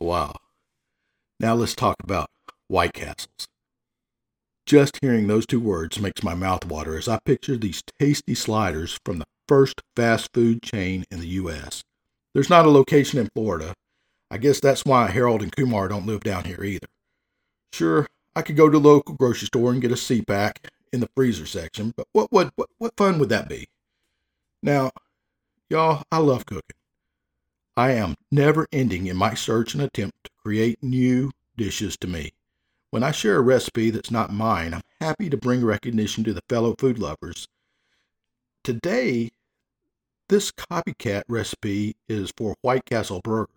Wow. 0.00 0.34
Now 1.38 1.54
let's 1.54 1.74
talk 1.74 1.96
about 2.02 2.30
White 2.68 2.94
Castles. 2.94 3.46
Just 4.64 4.98
hearing 5.02 5.26
those 5.26 5.44
two 5.44 5.60
words 5.60 6.00
makes 6.00 6.22
my 6.22 6.34
mouth 6.34 6.64
water 6.64 6.96
as 6.96 7.06
I 7.06 7.18
picture 7.24 7.56
these 7.56 7.82
tasty 7.98 8.34
sliders 8.34 8.98
from 9.04 9.18
the 9.18 9.26
first 9.46 9.82
fast 9.94 10.30
food 10.32 10.62
chain 10.62 11.04
in 11.10 11.20
the 11.20 11.26
U.S. 11.28 11.82
There's 12.32 12.48
not 12.48 12.64
a 12.64 12.70
location 12.70 13.18
in 13.18 13.28
Florida. 13.34 13.74
I 14.30 14.38
guess 14.38 14.58
that's 14.58 14.86
why 14.86 15.08
Harold 15.08 15.42
and 15.42 15.54
Kumar 15.54 15.88
don't 15.88 16.06
live 16.06 16.20
down 16.20 16.44
here 16.44 16.64
either. 16.64 16.86
Sure, 17.74 18.06
I 18.34 18.40
could 18.40 18.56
go 18.56 18.70
to 18.70 18.78
the 18.78 18.88
local 18.88 19.16
grocery 19.16 19.46
store 19.46 19.72
and 19.72 19.82
get 19.82 19.92
a 19.92 19.98
C 19.98 20.22
pack 20.22 20.66
in 20.94 21.00
the 21.00 21.10
freezer 21.14 21.46
section, 21.46 21.92
but 21.94 22.06
what, 22.12 22.32
what, 22.32 22.52
what, 22.56 22.70
what 22.78 22.96
fun 22.96 23.18
would 23.18 23.28
that 23.28 23.50
be? 23.50 23.66
Now, 24.62 24.92
y'all, 25.68 26.04
I 26.10 26.18
love 26.18 26.46
cooking. 26.46 26.79
I 27.76 27.92
am 27.92 28.16
never 28.30 28.66
ending 28.72 29.06
in 29.06 29.16
my 29.16 29.34
search 29.34 29.74
and 29.74 29.82
attempt 29.82 30.24
to 30.24 30.30
create 30.42 30.82
new 30.82 31.30
dishes 31.56 31.96
to 31.98 32.06
me. 32.06 32.32
When 32.90 33.02
I 33.02 33.12
share 33.12 33.36
a 33.36 33.40
recipe 33.40 33.90
that's 33.90 34.10
not 34.10 34.32
mine, 34.32 34.74
I'm 34.74 34.82
happy 35.00 35.30
to 35.30 35.36
bring 35.36 35.64
recognition 35.64 36.24
to 36.24 36.32
the 36.32 36.42
fellow 36.48 36.74
food 36.78 36.98
lovers. 36.98 37.46
Today, 38.64 39.30
this 40.28 40.50
copycat 40.50 41.22
recipe 41.28 41.94
is 42.08 42.32
for 42.36 42.56
White 42.62 42.84
Castle 42.84 43.20
burgers. 43.22 43.48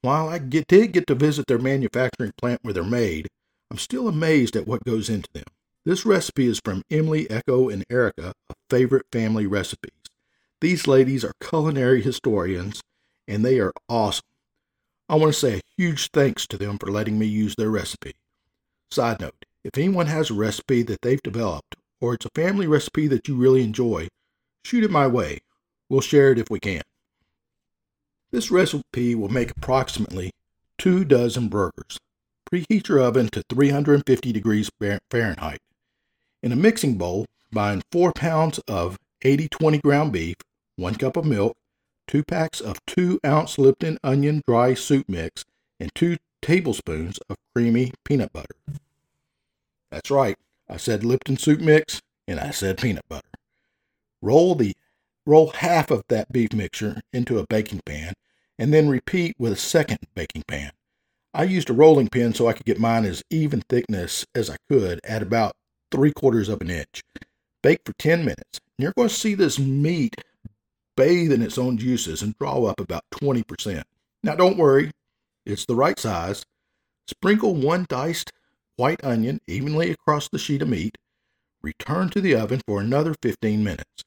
While 0.00 0.28
I 0.28 0.38
get, 0.38 0.66
did 0.66 0.92
get 0.92 1.06
to 1.08 1.14
visit 1.14 1.46
their 1.46 1.58
manufacturing 1.58 2.32
plant 2.38 2.60
where 2.62 2.72
they're 2.74 2.84
made, 2.84 3.28
I'm 3.70 3.78
still 3.78 4.08
amazed 4.08 4.56
at 4.56 4.66
what 4.66 4.84
goes 4.84 5.10
into 5.10 5.28
them. 5.32 5.44
This 5.84 6.06
recipe 6.06 6.46
is 6.46 6.60
from 6.64 6.82
Emily, 6.90 7.30
Echo, 7.30 7.68
and 7.68 7.84
Erica 7.90 8.32
of 8.48 8.56
Favorite 8.70 9.06
Family 9.12 9.46
Recipes. 9.46 9.92
These 10.60 10.86
ladies 10.86 11.24
are 11.24 11.34
culinary 11.40 12.02
historians, 12.02 12.82
and 13.28 13.44
they 13.44 13.60
are 13.60 13.72
awesome. 13.88 14.24
I 15.08 15.14
want 15.14 15.32
to 15.32 15.38
say 15.38 15.58
a 15.58 15.62
huge 15.76 16.10
thanks 16.10 16.46
to 16.48 16.56
them 16.56 16.78
for 16.78 16.90
letting 16.90 17.18
me 17.18 17.26
use 17.26 17.54
their 17.54 17.70
recipe. 17.70 18.14
Side 18.90 19.20
note, 19.20 19.44
if 19.62 19.76
anyone 19.76 20.06
has 20.06 20.30
a 20.30 20.34
recipe 20.34 20.82
that 20.84 21.02
they've 21.02 21.22
developed, 21.22 21.76
or 22.00 22.14
it's 22.14 22.26
a 22.26 22.30
family 22.34 22.66
recipe 22.66 23.06
that 23.08 23.28
you 23.28 23.36
really 23.36 23.62
enjoy, 23.62 24.08
shoot 24.64 24.84
it 24.84 24.90
my 24.90 25.06
way. 25.06 25.40
We'll 25.88 26.00
share 26.00 26.32
it 26.32 26.38
if 26.38 26.50
we 26.50 26.58
can. 26.58 26.82
This 28.30 28.50
recipe 28.50 29.14
will 29.14 29.28
make 29.28 29.50
approximately 29.50 30.32
two 30.78 31.04
dozen 31.04 31.48
burgers. 31.48 31.98
Preheat 32.50 32.88
your 32.88 33.00
oven 33.00 33.28
to 33.28 33.42
350 33.50 34.32
degrees 34.32 34.70
Fahrenheit. 35.10 35.60
In 36.42 36.52
a 36.52 36.56
mixing 36.56 36.96
bowl, 36.96 37.26
combine 37.50 37.82
4 37.90 38.12
pounds 38.12 38.58
of 38.68 38.98
80 39.22 39.48
20 39.48 39.78
ground 39.78 40.12
beef, 40.12 40.36
1 40.76 40.94
cup 40.94 41.16
of 41.16 41.24
milk, 41.24 41.56
2 42.08 42.24
packs 42.24 42.60
of 42.60 42.84
2 42.86 43.20
ounce 43.24 43.58
Lipton 43.58 43.98
onion 44.02 44.42
dry 44.46 44.74
soup 44.74 45.08
mix, 45.08 45.44
and 45.78 45.94
2 45.94 46.16
tablespoons 46.42 47.18
of 47.28 47.36
creamy 47.54 47.92
peanut 48.04 48.32
butter. 48.32 48.56
That's 49.90 50.10
right, 50.10 50.36
I 50.68 50.76
said 50.76 51.04
Lipton 51.04 51.36
soup 51.36 51.60
mix 51.60 52.02
and 52.26 52.40
I 52.40 52.50
said 52.50 52.78
peanut 52.78 53.08
butter. 53.08 53.28
Roll 54.20 54.54
the 54.54 54.74
Roll 55.28 55.50
half 55.50 55.90
of 55.90 56.04
that 56.08 56.32
beef 56.32 56.54
mixture 56.54 57.02
into 57.12 57.38
a 57.38 57.46
baking 57.46 57.82
pan 57.84 58.14
and 58.58 58.72
then 58.72 58.88
repeat 58.88 59.36
with 59.38 59.52
a 59.52 59.56
second 59.56 59.98
baking 60.14 60.44
pan. 60.48 60.72
I 61.34 61.42
used 61.42 61.68
a 61.68 61.74
rolling 61.74 62.08
pin 62.08 62.32
so 62.32 62.48
I 62.48 62.54
could 62.54 62.64
get 62.64 62.80
mine 62.80 63.04
as 63.04 63.22
even 63.28 63.60
thickness 63.68 64.24
as 64.34 64.48
I 64.48 64.56
could 64.70 65.00
at 65.04 65.20
about 65.22 65.54
three 65.90 66.12
quarters 66.12 66.48
of 66.48 66.62
an 66.62 66.70
inch. 66.70 67.02
Bake 67.62 67.80
for 67.84 67.92
10 67.98 68.20
minutes. 68.20 68.58
And 68.78 68.84
you're 68.84 68.94
going 68.96 69.10
to 69.10 69.14
see 69.14 69.34
this 69.34 69.58
meat 69.58 70.16
bathe 70.98 71.30
in 71.30 71.42
its 71.42 71.56
own 71.56 71.78
juices 71.78 72.22
and 72.22 72.36
draw 72.38 72.64
up 72.64 72.80
about 72.80 73.04
20%. 73.12 73.84
Now, 74.24 74.34
don't 74.34 74.58
worry, 74.58 74.90
it's 75.46 75.64
the 75.64 75.76
right 75.76 75.96
size. 75.98 76.44
Sprinkle 77.06 77.54
one 77.54 77.86
diced 77.88 78.32
white 78.74 79.02
onion 79.04 79.40
evenly 79.46 79.92
across 79.92 80.28
the 80.28 80.40
sheet 80.40 80.60
of 80.60 80.68
meat. 80.68 80.98
Return 81.62 82.10
to 82.10 82.20
the 82.20 82.34
oven 82.34 82.60
for 82.66 82.80
another 82.80 83.14
15 83.22 83.62
minutes. 83.62 84.02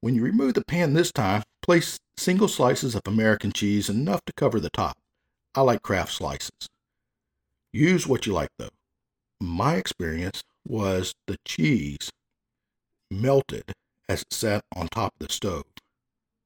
When 0.00 0.14
you 0.14 0.22
remove 0.22 0.54
the 0.54 0.64
pan 0.64 0.94
this 0.94 1.10
time, 1.10 1.42
place 1.62 1.98
single 2.16 2.48
slices 2.48 2.94
of 2.94 3.02
American 3.06 3.50
cheese 3.50 3.90
enough 3.90 4.24
to 4.26 4.32
cover 4.32 4.60
the 4.60 4.70
top. 4.70 4.96
I 5.56 5.62
like 5.62 5.82
Kraft 5.82 6.12
slices. 6.12 6.68
Use 7.72 8.06
what 8.06 8.24
you 8.24 8.32
like 8.32 8.50
though. 8.56 8.70
My 9.40 9.74
experience 9.74 10.44
was 10.64 11.12
the 11.26 11.38
cheese 11.44 12.10
melted 13.10 13.72
as 14.08 14.22
it 14.22 14.32
sat 14.32 14.64
on 14.76 14.86
top 14.86 15.12
of 15.20 15.26
the 15.26 15.32
stove. 15.32 15.64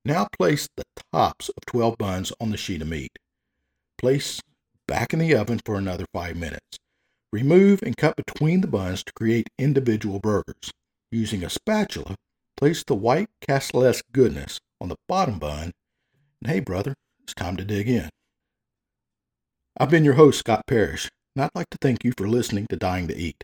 Now 0.04 0.28
place 0.36 0.68
the 0.76 0.84
tops 1.12 1.48
of 1.48 1.64
12 1.66 1.96
buns 1.98 2.32
on 2.40 2.50
the 2.50 2.56
sheet 2.56 2.82
of 2.82 2.88
meat. 2.88 3.18
Place 3.98 4.40
back 4.86 5.12
in 5.12 5.18
the 5.18 5.34
oven 5.34 5.60
for 5.64 5.76
another 5.76 6.04
5 6.12 6.36
minutes. 6.36 6.78
Remove 7.32 7.82
and 7.82 7.96
cut 7.96 8.16
between 8.16 8.60
the 8.60 8.66
buns 8.68 9.02
to 9.04 9.12
create 9.14 9.48
individual 9.58 10.20
burgers. 10.20 10.70
Using 11.10 11.42
a 11.42 11.50
spatula, 11.50 12.16
Place 12.56 12.84
the 12.84 12.94
white 12.94 13.28
Castlesque 13.40 14.04
goodness 14.12 14.60
on 14.80 14.88
the 14.88 14.96
bottom 15.08 15.38
bun, 15.38 15.72
and 16.40 16.50
hey, 16.50 16.60
brother, 16.60 16.94
it's 17.22 17.34
time 17.34 17.56
to 17.56 17.64
dig 17.64 17.88
in. 17.88 18.08
I've 19.76 19.90
been 19.90 20.04
your 20.04 20.14
host, 20.14 20.38
Scott 20.38 20.62
Parrish, 20.66 21.10
and 21.34 21.44
I'd 21.44 21.50
like 21.54 21.68
to 21.70 21.78
thank 21.80 22.04
you 22.04 22.12
for 22.16 22.28
listening 22.28 22.66
to 22.70 22.76
Dying 22.76 23.08
to 23.08 23.16
Eat. 23.16 23.42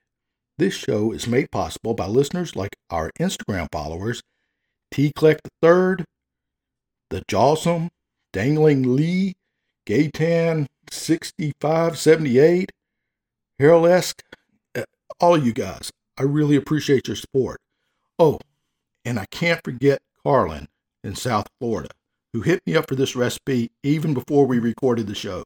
This 0.58 0.74
show 0.74 1.10
is 1.10 1.26
made 1.26 1.50
possible 1.50 1.94
by 1.94 2.06
listeners 2.06 2.54
like 2.54 2.76
our 2.88 3.10
Instagram 3.18 3.66
followers, 3.72 4.22
T. 4.92 5.12
Kleck 5.16 5.38
III, 5.62 6.04
the 7.10 7.22
Jawsome, 7.22 7.90
Dangling 8.32 8.96
Lee, 8.96 9.34
Gaytan 9.86 10.66
6578, 10.90 12.72
Harold 13.58 13.88
Esk, 13.88 14.22
uh, 14.76 14.82
all 15.20 15.36
you 15.36 15.52
guys. 15.52 15.90
I 16.16 16.22
really 16.22 16.56
appreciate 16.56 17.08
your 17.08 17.16
support. 17.16 17.60
Oh, 18.18 18.38
and 19.04 19.18
I 19.18 19.26
can't 19.30 19.62
forget 19.64 20.00
Carlin 20.22 20.68
in 21.02 21.14
South 21.14 21.48
Florida, 21.58 21.90
who 22.32 22.42
hit 22.42 22.60
me 22.66 22.76
up 22.76 22.88
for 22.88 22.94
this 22.94 23.16
recipe 23.16 23.70
even 23.82 24.14
before 24.14 24.46
we 24.46 24.58
recorded 24.58 25.06
the 25.06 25.14
show. 25.14 25.44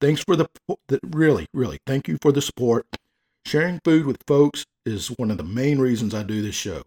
Thanks 0.00 0.22
for 0.22 0.36
the, 0.36 0.48
the 0.88 1.00
really, 1.02 1.46
really, 1.54 1.78
thank 1.86 2.08
you 2.08 2.18
for 2.20 2.32
the 2.32 2.42
support. 2.42 2.86
Sharing 3.46 3.80
food 3.84 4.06
with 4.06 4.18
folks 4.26 4.64
is 4.84 5.08
one 5.08 5.30
of 5.30 5.36
the 5.36 5.44
main 5.44 5.78
reasons 5.78 6.14
I 6.14 6.22
do 6.22 6.42
this 6.42 6.54
show. 6.54 6.82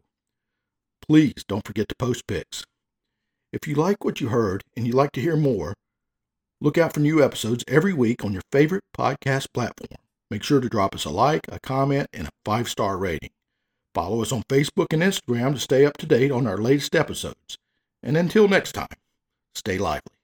Please 1.08 1.44
don't 1.48 1.66
forget 1.66 1.88
to 1.90 1.96
post 1.96 2.28
pics. 2.28 2.64
If 3.56 3.70
you 3.70 3.76
like 3.76 4.04
what 4.04 4.20
you 4.20 4.28
heard 4.28 4.64
and 4.76 4.86
you'd 4.86 4.98
like 4.98 5.14
to 5.14 5.22
hear 5.22 5.38
more, 5.38 5.76
look 6.60 6.78
out 6.78 6.94
for 6.94 7.00
new 7.00 7.24
episodes 7.24 7.64
every 7.70 7.94
week 7.94 8.26
on 8.26 8.34
your 8.34 8.42
favorite 8.52 8.84
podcast 8.96 9.48
platform. 9.54 9.98
Make 10.30 10.44
sure 10.44 10.60
to 10.60 10.68
drop 10.68 10.94
us 10.94 11.06
a 11.06 11.10
like, 11.10 11.46
a 11.48 11.62
comment, 11.62 12.10
and 12.12 12.28
a 12.28 12.32
five 12.44 12.68
star 12.68 12.98
rating. 12.98 13.30
Follow 13.94 14.22
us 14.22 14.34
on 14.34 14.44
Facebook 14.50 14.88
and 14.92 15.02
Instagram 15.02 15.54
to 15.54 15.60
stay 15.62 15.86
up 15.86 15.96
to 16.00 16.06
date 16.06 16.32
on 16.32 16.48
our 16.48 16.58
latest 16.58 16.96
episodes. 16.96 17.58
And 18.04 18.18
until 18.18 18.50
next 18.50 18.74
time, 18.74 18.98
stay 19.54 19.78
lively. 19.78 20.15